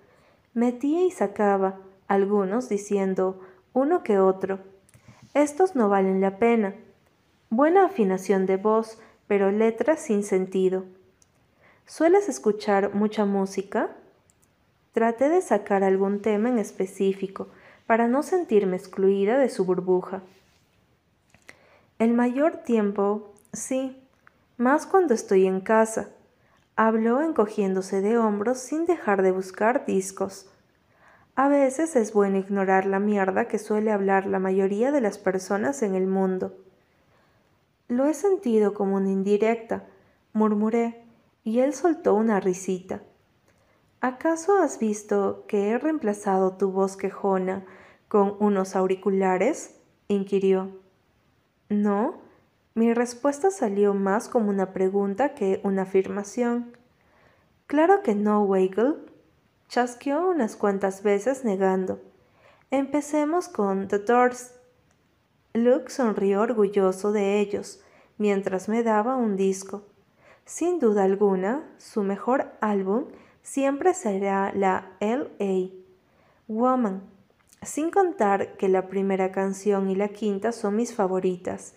[0.52, 3.40] Metía y sacaba, algunos diciendo
[3.72, 4.60] uno que otro.
[5.34, 6.76] Estos no valen la pena,
[7.50, 10.84] Buena afinación de voz, pero letras sin sentido.
[11.84, 13.96] ¿Sueles escuchar mucha música?
[14.92, 17.48] Traté de sacar algún tema en específico
[17.86, 20.22] para no sentirme excluida de su burbuja.
[21.98, 24.00] El mayor tiempo, sí,
[24.56, 26.08] más cuando estoy en casa,
[26.76, 30.50] habló encogiéndose de hombros sin dejar de buscar discos.
[31.36, 35.82] A veces es bueno ignorar la mierda que suele hablar la mayoría de las personas
[35.82, 36.56] en el mundo.
[37.88, 39.84] Lo he sentido como una indirecta,
[40.32, 41.04] murmuré,
[41.42, 43.02] y él soltó una risita.
[44.04, 47.64] ¿Acaso has visto que he reemplazado tu voz quejona
[48.06, 49.80] con unos auriculares?
[50.08, 50.78] inquirió.
[51.70, 52.18] No,
[52.74, 56.76] mi respuesta salió más como una pregunta que una afirmación.
[57.66, 59.10] Claro que no, Weigel.
[59.68, 62.02] Chasqueó unas cuantas veces negando.
[62.70, 64.52] Empecemos con The Doors.
[65.54, 67.82] Luke sonrió orgulloso de ellos
[68.18, 69.82] mientras me daba un disco.
[70.44, 73.06] Sin duda alguna, su mejor álbum
[73.44, 75.70] siempre será la LA
[76.48, 77.02] Woman,
[77.62, 81.74] sin contar que la primera canción y la quinta son mis favoritas.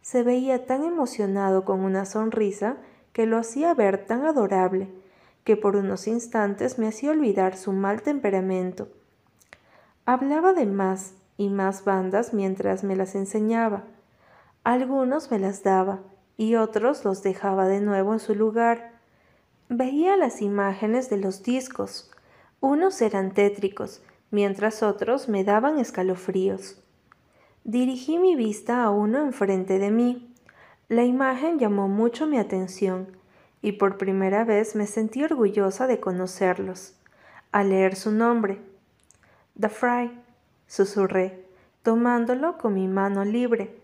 [0.00, 2.78] Se veía tan emocionado con una sonrisa
[3.12, 4.88] que lo hacía ver tan adorable,
[5.44, 8.88] que por unos instantes me hacía olvidar su mal temperamento.
[10.06, 13.84] Hablaba de más y más bandas mientras me las enseñaba.
[14.64, 16.00] Algunos me las daba
[16.36, 18.99] y otros los dejaba de nuevo en su lugar.
[19.72, 22.10] Veía las imágenes de los discos.
[22.58, 24.02] Unos eran tétricos,
[24.32, 26.82] mientras otros me daban escalofríos.
[27.62, 30.34] Dirigí mi vista a uno enfrente de mí.
[30.88, 33.16] La imagen llamó mucho mi atención
[33.62, 36.96] y por primera vez me sentí orgullosa de conocerlos.
[37.52, 38.60] Al leer su nombre,
[39.56, 40.10] The Fry,
[40.66, 41.46] susurré,
[41.84, 43.78] tomándolo con mi mano libre.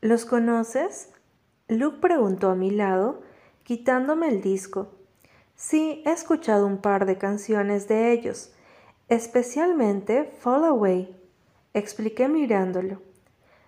[0.00, 1.10] ¿Los conoces?
[1.68, 3.20] Luke preguntó a mi lado,
[3.62, 4.94] quitándome el disco.
[5.58, 8.52] Sí, he escuchado un par de canciones de ellos,
[9.08, 11.20] especialmente Fall Away,
[11.74, 13.02] expliqué mirándolo.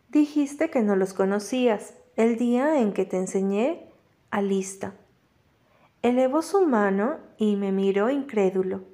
[0.08, 3.90] Dijiste que no los conocías el día en que te enseñé
[4.30, 4.94] a lista.
[6.02, 8.84] Elevó su mano y me miró incrédulo.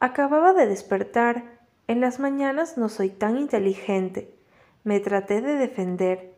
[0.00, 1.60] Acababa de despertar.
[1.86, 4.34] En las mañanas no soy tan inteligente.
[4.82, 6.34] Me traté de defender.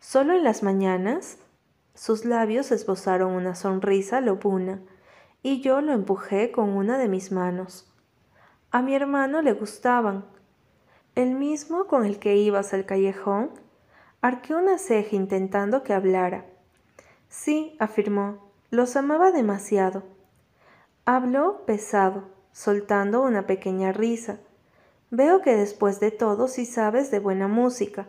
[0.00, 1.38] ¿Solo en las mañanas?
[1.94, 4.82] Sus labios esbozaron una sonrisa lobuna
[5.42, 7.90] y yo lo empujé con una de mis manos.
[8.70, 10.24] A mi hermano le gustaban.
[11.14, 13.50] El mismo con el que ibas al callejón.
[14.20, 16.44] Arqueó una ceja intentando que hablara.
[17.28, 20.02] Sí, afirmó, los amaba demasiado.
[21.04, 24.38] Habló pesado, soltando una pequeña risa.
[25.10, 28.06] Veo que después de todo sí sabes de buena música.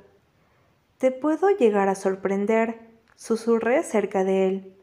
[0.97, 2.79] Te puedo llegar a sorprender,
[3.15, 4.75] susurré cerca de él.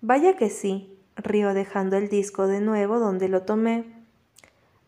[0.00, 0.91] Vaya que sí,
[1.22, 4.02] rió dejando el disco de nuevo donde lo tomé.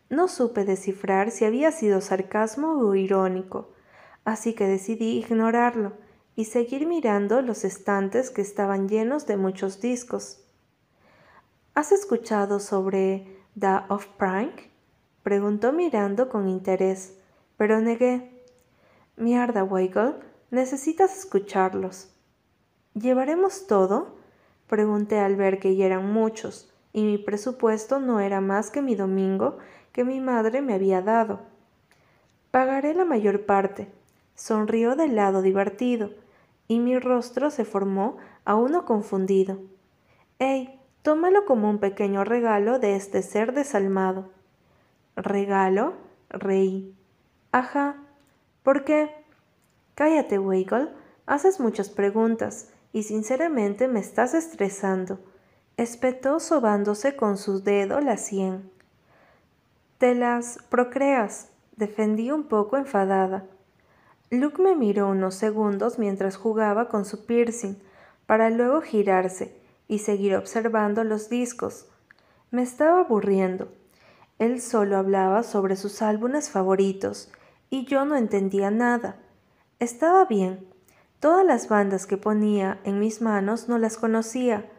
[0.09, 3.73] No supe descifrar si había sido sarcasmo o irónico,
[4.23, 5.93] así que decidí ignorarlo
[6.35, 10.41] y seguir mirando los estantes que estaban llenos de muchos discos.
[11.73, 14.61] ¿Has escuchado sobre The Off-Prank?
[15.23, 17.17] preguntó mirando con interés,
[17.57, 18.43] pero negué.
[19.17, 20.15] Mierda, Weigel,
[20.51, 22.13] necesitas escucharlos.
[22.93, 24.17] ¿Llevaremos todo?
[24.67, 28.95] Pregunté al ver que ya eran muchos, y mi presupuesto no era más que mi
[28.95, 29.57] domingo
[29.91, 31.41] que mi madre me había dado.
[32.51, 33.87] Pagaré la mayor parte.
[34.33, 36.09] Sonrió del lado divertido,
[36.67, 39.59] y mi rostro se formó a uno confundido.
[40.39, 40.79] ¡Ey!
[41.01, 44.31] Tómalo como un pequeño regalo de este ser desalmado.
[45.15, 45.93] ¿Regalo?
[46.29, 46.95] Reí.
[47.51, 47.97] Ajá.
[48.63, 49.11] ¿Por qué?
[49.93, 50.89] Cállate, Weigel.
[51.27, 55.19] Haces muchas preguntas y sinceramente me estás estresando,
[55.75, 58.71] espetó sobándose con su dedo la sien.
[59.97, 63.43] Te las procreas, defendí un poco enfadada.
[64.29, 67.75] Luke me miró unos segundos mientras jugaba con su piercing,
[68.27, 69.53] para luego girarse
[69.89, 71.87] y seguir observando los discos.
[72.49, 73.67] Me estaba aburriendo.
[74.39, 77.29] Él solo hablaba sobre sus álbumes favoritos
[77.69, 79.17] y yo no entendía nada.
[79.79, 80.65] Estaba bien,
[81.19, 84.69] Todas las bandas que ponía en mis manos no las conocía.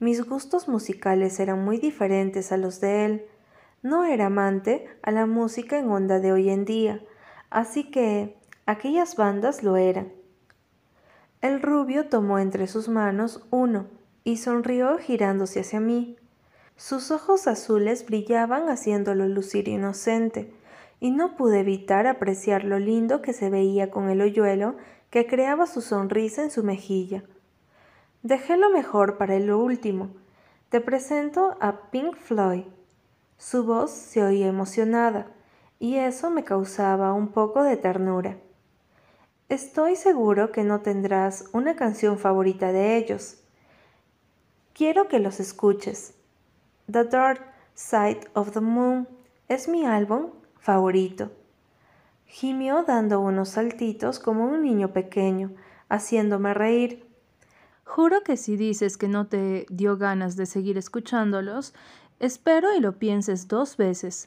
[0.00, 3.26] Mis gustos musicales eran muy diferentes a los de él.
[3.82, 7.00] No era amante a la música en onda de hoy en día,
[7.50, 8.36] así que
[8.66, 10.12] aquellas bandas lo eran.
[11.40, 13.86] El rubio tomó entre sus manos uno
[14.24, 16.16] y sonrió girándose hacia mí.
[16.76, 20.52] Sus ojos azules brillaban haciéndolo lucir inocente,
[21.00, 24.76] y no pude evitar apreciar lo lindo que se veía con el hoyuelo
[25.14, 27.22] que creaba su sonrisa en su mejilla.
[28.24, 30.10] Dejé lo mejor para lo último.
[30.70, 32.64] Te presento a Pink Floyd.
[33.38, 35.28] Su voz se oía emocionada,
[35.78, 38.38] y eso me causaba un poco de ternura.
[39.48, 43.38] Estoy seguro que no tendrás una canción favorita de ellos.
[44.72, 46.14] Quiero que los escuches.
[46.90, 47.40] The Dark
[47.74, 49.06] Side of the Moon
[49.46, 51.30] es mi álbum favorito.
[52.26, 55.52] Gimió dando unos saltitos como un niño pequeño,
[55.88, 57.06] haciéndome reír.
[57.84, 61.74] Juro que si dices que no te dio ganas de seguir escuchándolos,
[62.18, 64.26] espero y lo pienses dos veces.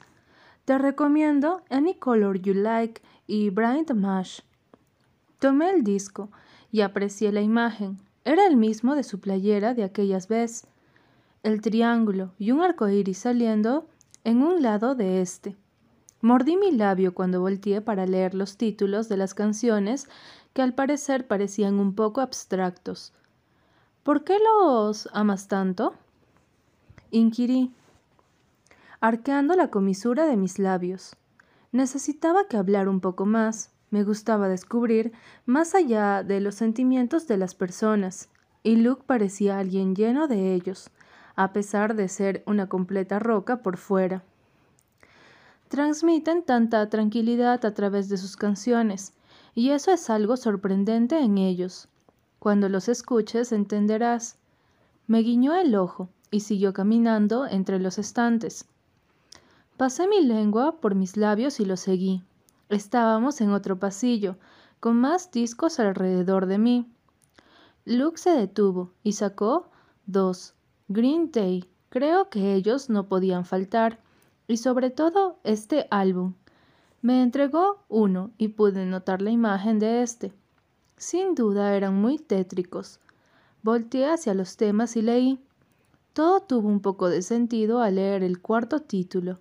[0.66, 4.42] Te recomiendo Any Color You Like y Bright Mash.
[5.40, 6.30] Tomé el disco
[6.72, 8.00] y aprecié la imagen.
[8.26, 10.68] Era el mismo de su playera de aquellas veces.
[11.44, 13.88] El triángulo y un arco iris saliendo
[14.24, 15.56] en un lado de este.
[16.22, 20.10] Mordí mi labio cuando volteé para leer los títulos de las canciones
[20.54, 23.14] que al parecer parecían un poco abstractos.
[24.02, 25.94] ¿Por qué los amas tanto?
[27.12, 27.72] inquirí,
[29.00, 31.16] arqueando la comisura de mis labios.
[31.72, 33.72] Necesitaba que hablar un poco más.
[33.92, 35.14] Me gustaba descubrir
[35.46, 38.30] más allá de los sentimientos de las personas,
[38.64, 40.90] y Luke parecía alguien lleno de ellos,
[41.36, 44.24] a pesar de ser una completa roca por fuera
[45.68, 49.14] transmiten tanta tranquilidad a través de sus canciones,
[49.54, 51.88] y eso es algo sorprendente en ellos.
[52.40, 54.38] Cuando los escuches entenderás.
[55.08, 58.66] Me guiñó el ojo y siguió caminando entre los estantes.
[59.78, 62.24] Pasé mi lengua por mis labios y lo seguí.
[62.70, 64.38] Estábamos en otro pasillo,
[64.80, 66.92] con más discos alrededor de mí.
[67.86, 69.70] Luke se detuvo y sacó
[70.06, 70.54] dos.
[70.90, 71.66] Green Day.
[71.90, 74.00] Creo que ellos no podían faltar
[74.48, 76.34] y sobre todo este álbum.
[77.02, 80.34] Me entregó uno y pude notar la imagen de este.
[80.98, 83.00] Sin duda eran muy tétricos.
[83.62, 85.40] Volteé hacia los temas y leí.
[86.14, 89.40] Todo tuvo un poco de sentido al leer el cuarto título.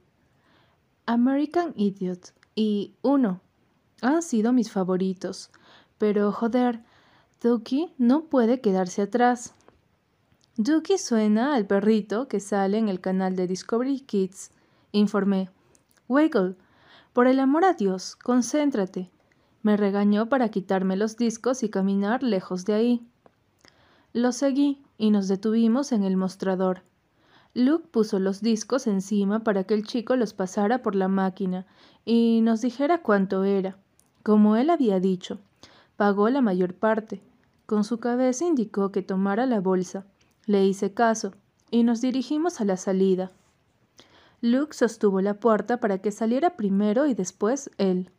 [1.07, 3.41] American Idiot y uno.
[4.03, 5.51] Han sido mis favoritos.
[5.99, 6.83] Pero joder,
[7.43, 9.55] Dookie no puede quedarse atrás.
[10.59, 14.51] Dookie suena al perrito que sale en el canal de Discovery Kids
[14.99, 15.51] informé.
[16.09, 16.57] Wiggle,
[17.13, 19.11] por el amor a Dios, concéntrate.
[19.63, 23.07] Me regañó para quitarme los discos y caminar lejos de ahí.
[24.13, 26.83] Lo seguí y nos detuvimos en el mostrador.
[27.55, 31.67] Luke puso los discos encima para que el chico los pasara por la máquina
[32.05, 33.79] y nos dijera cuánto era.
[34.23, 35.39] Como él había dicho,
[35.97, 37.23] pagó la mayor parte.
[37.65, 40.05] Con su cabeza indicó que tomara la bolsa.
[40.45, 41.33] Le hice caso
[41.71, 43.33] y nos dirigimos a la salida.
[44.41, 48.11] Luke sostuvo la puerta para que saliera primero y después él.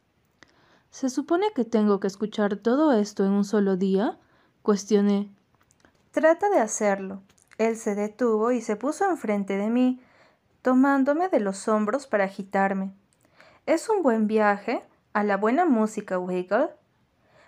[0.90, 4.18] ¿Se supone que tengo que escuchar todo esto en un solo día?
[4.62, 5.30] cuestioné.
[6.12, 7.22] Trata de hacerlo.
[7.58, 10.02] Él se detuvo y se puso enfrente de mí,
[10.62, 12.94] tomándome de los hombros para agitarme.
[13.66, 14.84] ¿Es un buen viaje?
[15.14, 16.70] ¿A la buena música, Wiggle?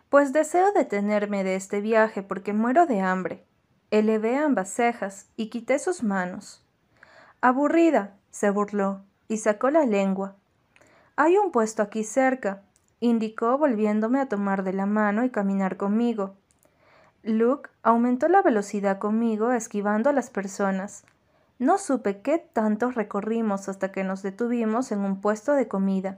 [0.09, 3.45] Pues deseo detenerme de este viaje porque muero de hambre.
[3.91, 6.63] Elevé ambas cejas y quité sus manos.
[7.41, 10.36] Aburrida, se burló y sacó la lengua.
[11.15, 12.61] Hay un puesto aquí cerca,
[12.99, 16.36] indicó volviéndome a tomar de la mano y caminar conmigo.
[17.23, 21.03] Luke aumentó la velocidad conmigo esquivando a las personas.
[21.57, 26.18] No supe qué tanto recorrimos hasta que nos detuvimos en un puesto de comida.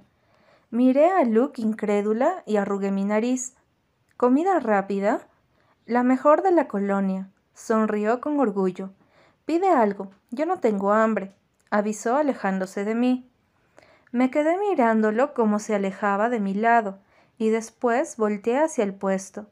[0.69, 3.55] Miré a Luke incrédula y arrugué mi nariz.
[4.17, 5.27] ¿Comida rápida?
[5.87, 7.29] La mejor de la colonia.
[7.55, 8.91] Sonrió con orgullo.
[9.45, 10.11] Pide algo.
[10.29, 11.33] Yo no tengo hambre
[11.71, 13.27] avisó alejándose de mí.
[14.11, 16.99] Me quedé mirándolo como se alejaba de mi lado,
[17.37, 19.47] y después volteé hacia el puesto.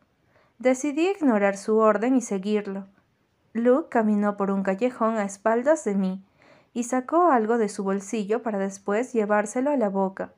[0.60, 2.86] Decidí ignorar su orden y seguirlo.
[3.54, 6.22] Luke caminó por un callejón a espaldas de mí,
[6.74, 10.34] y sacó algo de su bolsillo para después llevárselo a la boca.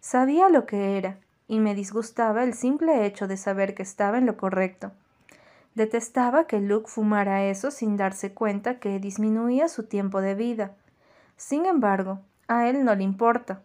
[0.00, 4.26] Sabía lo que era, y me disgustaba el simple hecho de saber que estaba en
[4.26, 4.92] lo correcto.
[5.74, 10.74] Detestaba que Luke fumara eso sin darse cuenta que disminuía su tiempo de vida.
[11.36, 13.62] Sin embargo, a él no le importa.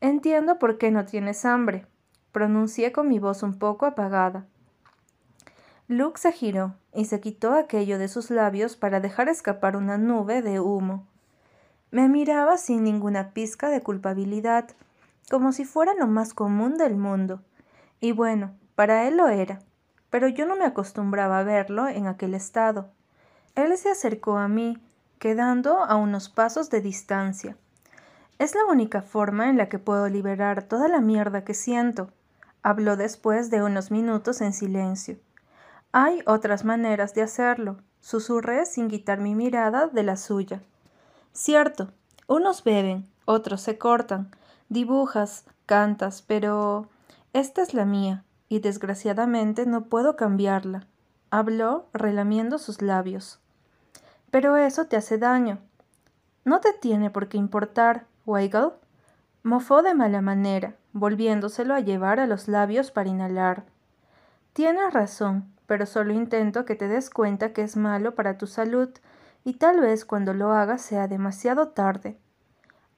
[0.00, 1.86] Entiendo por qué no tienes hambre,
[2.32, 4.46] pronuncié con mi voz un poco apagada.
[5.86, 10.42] Luke se giró y se quitó aquello de sus labios para dejar escapar una nube
[10.42, 11.06] de humo.
[11.90, 14.70] Me miraba sin ninguna pizca de culpabilidad,
[15.30, 17.42] como si fuera lo más común del mundo.
[18.00, 19.60] Y bueno, para él lo era,
[20.10, 22.90] pero yo no me acostumbraba a verlo en aquel estado.
[23.54, 24.78] Él se acercó a mí
[25.24, 27.56] quedando a unos pasos de distancia.
[28.38, 32.10] Es la única forma en la que puedo liberar toda la mierda que siento,
[32.62, 35.16] habló después de unos minutos en silencio.
[35.92, 40.60] Hay otras maneras de hacerlo, susurré sin quitar mi mirada de la suya.
[41.32, 41.88] Cierto,
[42.26, 44.30] Unos beben, otros se cortan,
[44.68, 46.90] dibujas, cantas, pero
[47.32, 50.86] esta es la mía, y desgraciadamente no puedo cambiarla.
[51.30, 53.40] Habló relamiendo sus labios.
[54.34, 55.60] Pero eso te hace daño.
[56.44, 58.72] No te tiene por qué importar, Weigel.
[59.44, 63.62] Mofó de mala manera, volviéndoselo a llevar a los labios para inhalar.
[64.52, 68.88] Tienes razón, pero solo intento que te des cuenta que es malo para tu salud,
[69.44, 72.18] y tal vez cuando lo hagas sea demasiado tarde.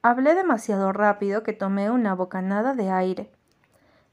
[0.01, 3.31] Hablé demasiado rápido que tomé una bocanada de aire.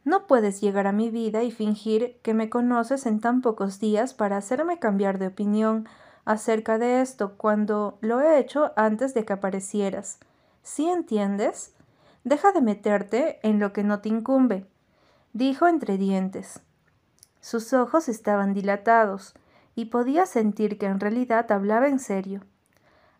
[0.05, 4.13] No puedes llegar a mi vida y fingir que me conoces en tan pocos días
[4.13, 5.89] para hacerme cambiar de opinión
[6.25, 10.19] acerca de esto cuando lo he hecho antes de que aparecieras.
[10.63, 11.75] ¿Sí entiendes?
[12.25, 14.67] Deja de meterte en lo que no te incumbe,
[15.33, 16.61] dijo entre dientes.
[17.41, 19.35] Sus ojos estaban dilatados,
[19.75, 22.43] y podía sentir que en realidad hablaba en serio.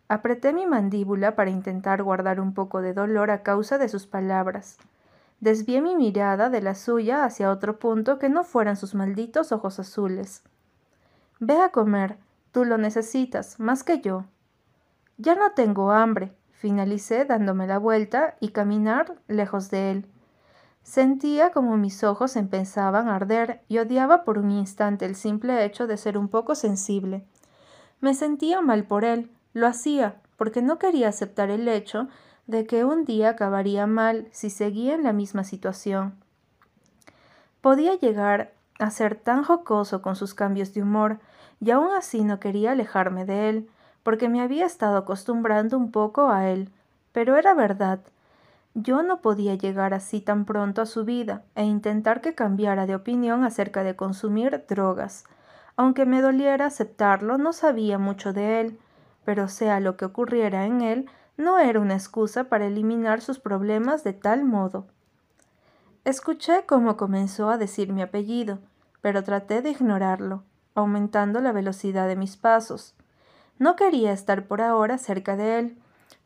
[0.07, 4.77] Apreté mi mandíbula para intentar guardar un poco de dolor a causa de sus palabras.
[5.39, 9.79] Desvié mi mirada de la suya hacia otro punto que no fueran sus malditos ojos
[9.79, 10.43] azules.
[11.39, 12.17] Ve a comer,
[12.55, 14.23] tú lo necesitas, más que yo.
[15.17, 20.07] Ya no tengo hambre, finalicé dándome la vuelta y caminar lejos de él.
[20.81, 25.85] Sentía como mis ojos empezaban a arder y odiaba por un instante el simple hecho
[25.85, 27.25] de ser un poco sensible.
[27.99, 32.07] Me sentía mal por él, lo hacía porque no quería aceptar el hecho
[32.47, 36.15] de que un día acabaría mal si seguía en la misma situación.
[37.59, 41.19] Podía llegar a ser tan jocoso con sus cambios de humor,
[41.65, 43.69] y aún así no quería alejarme de él,
[44.03, 46.69] porque me había estado acostumbrando un poco a él.
[47.11, 48.01] Pero era verdad.
[48.75, 52.93] Yo no podía llegar así tan pronto a su vida e intentar que cambiara de
[52.93, 55.23] opinión acerca de consumir drogas.
[55.75, 58.79] Aunque me doliera aceptarlo, no sabía mucho de él,
[59.23, 64.03] pero sea lo que ocurriera en él, no era una excusa para eliminar sus problemas
[64.03, 64.85] de tal modo.
[66.03, 68.59] Escuché cómo comenzó a decir mi apellido,
[69.01, 70.43] pero traté de ignorarlo,
[70.75, 72.93] aumentando la velocidad de mis pasos.
[73.57, 75.77] No quería estar por ahora cerca de él,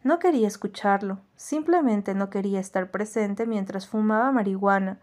[0.04, 5.00] no quería escucharlo, simplemente no quería estar presente mientras fumaba marihuana,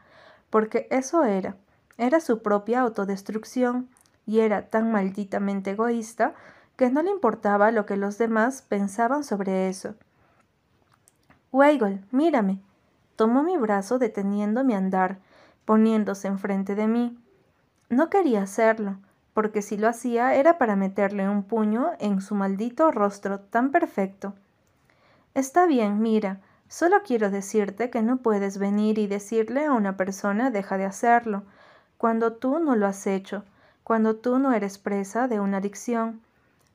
[0.50, 1.56] porque eso era,
[1.96, 3.88] era su propia autodestrucción,
[4.26, 6.34] y era tan malditamente egoísta
[6.76, 9.94] que no le importaba lo que los demás pensaban sobre eso.
[11.52, 12.60] Weigel, mírame.
[13.14, 15.20] Tomó mi brazo deteniendo mi andar,
[15.64, 17.18] poniéndose enfrente de mí.
[17.88, 18.98] No quería hacerlo,
[19.36, 24.32] porque si lo hacía era para meterle un puño en su maldito rostro tan perfecto.
[25.34, 30.50] Está bien, mira, solo quiero decirte que no puedes venir y decirle a una persona
[30.50, 31.42] deja de hacerlo,
[31.98, 33.44] cuando tú no lo has hecho,
[33.84, 36.22] cuando tú no eres presa de una adicción.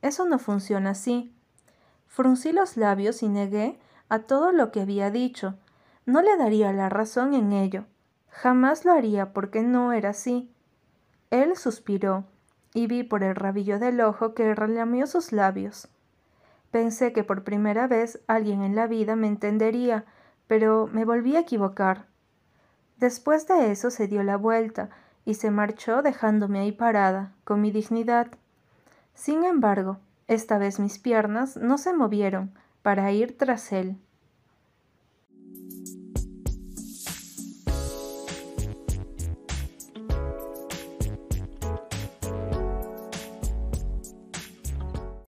[0.04, 1.34] Eso no funciona así.
[2.06, 5.56] Fruncí los labios y negué a todo lo que había dicho.
[6.06, 7.86] No le daría la razón en ello.
[8.30, 10.52] Jamás lo haría porque no era así.
[11.32, 12.26] Él suspiró,
[12.74, 15.90] y vi por el rabillo del ojo que relamió sus labios.
[16.72, 20.06] Pensé que por primera vez alguien en la vida me entendería,
[20.48, 22.06] pero me volví a equivocar.
[22.98, 24.90] Después de eso se dio la vuelta
[25.26, 28.28] y se marchó dejándome ahí parada, con mi dignidad.
[29.14, 33.98] Sin embargo, esta vez mis piernas no se movieron para ir tras él.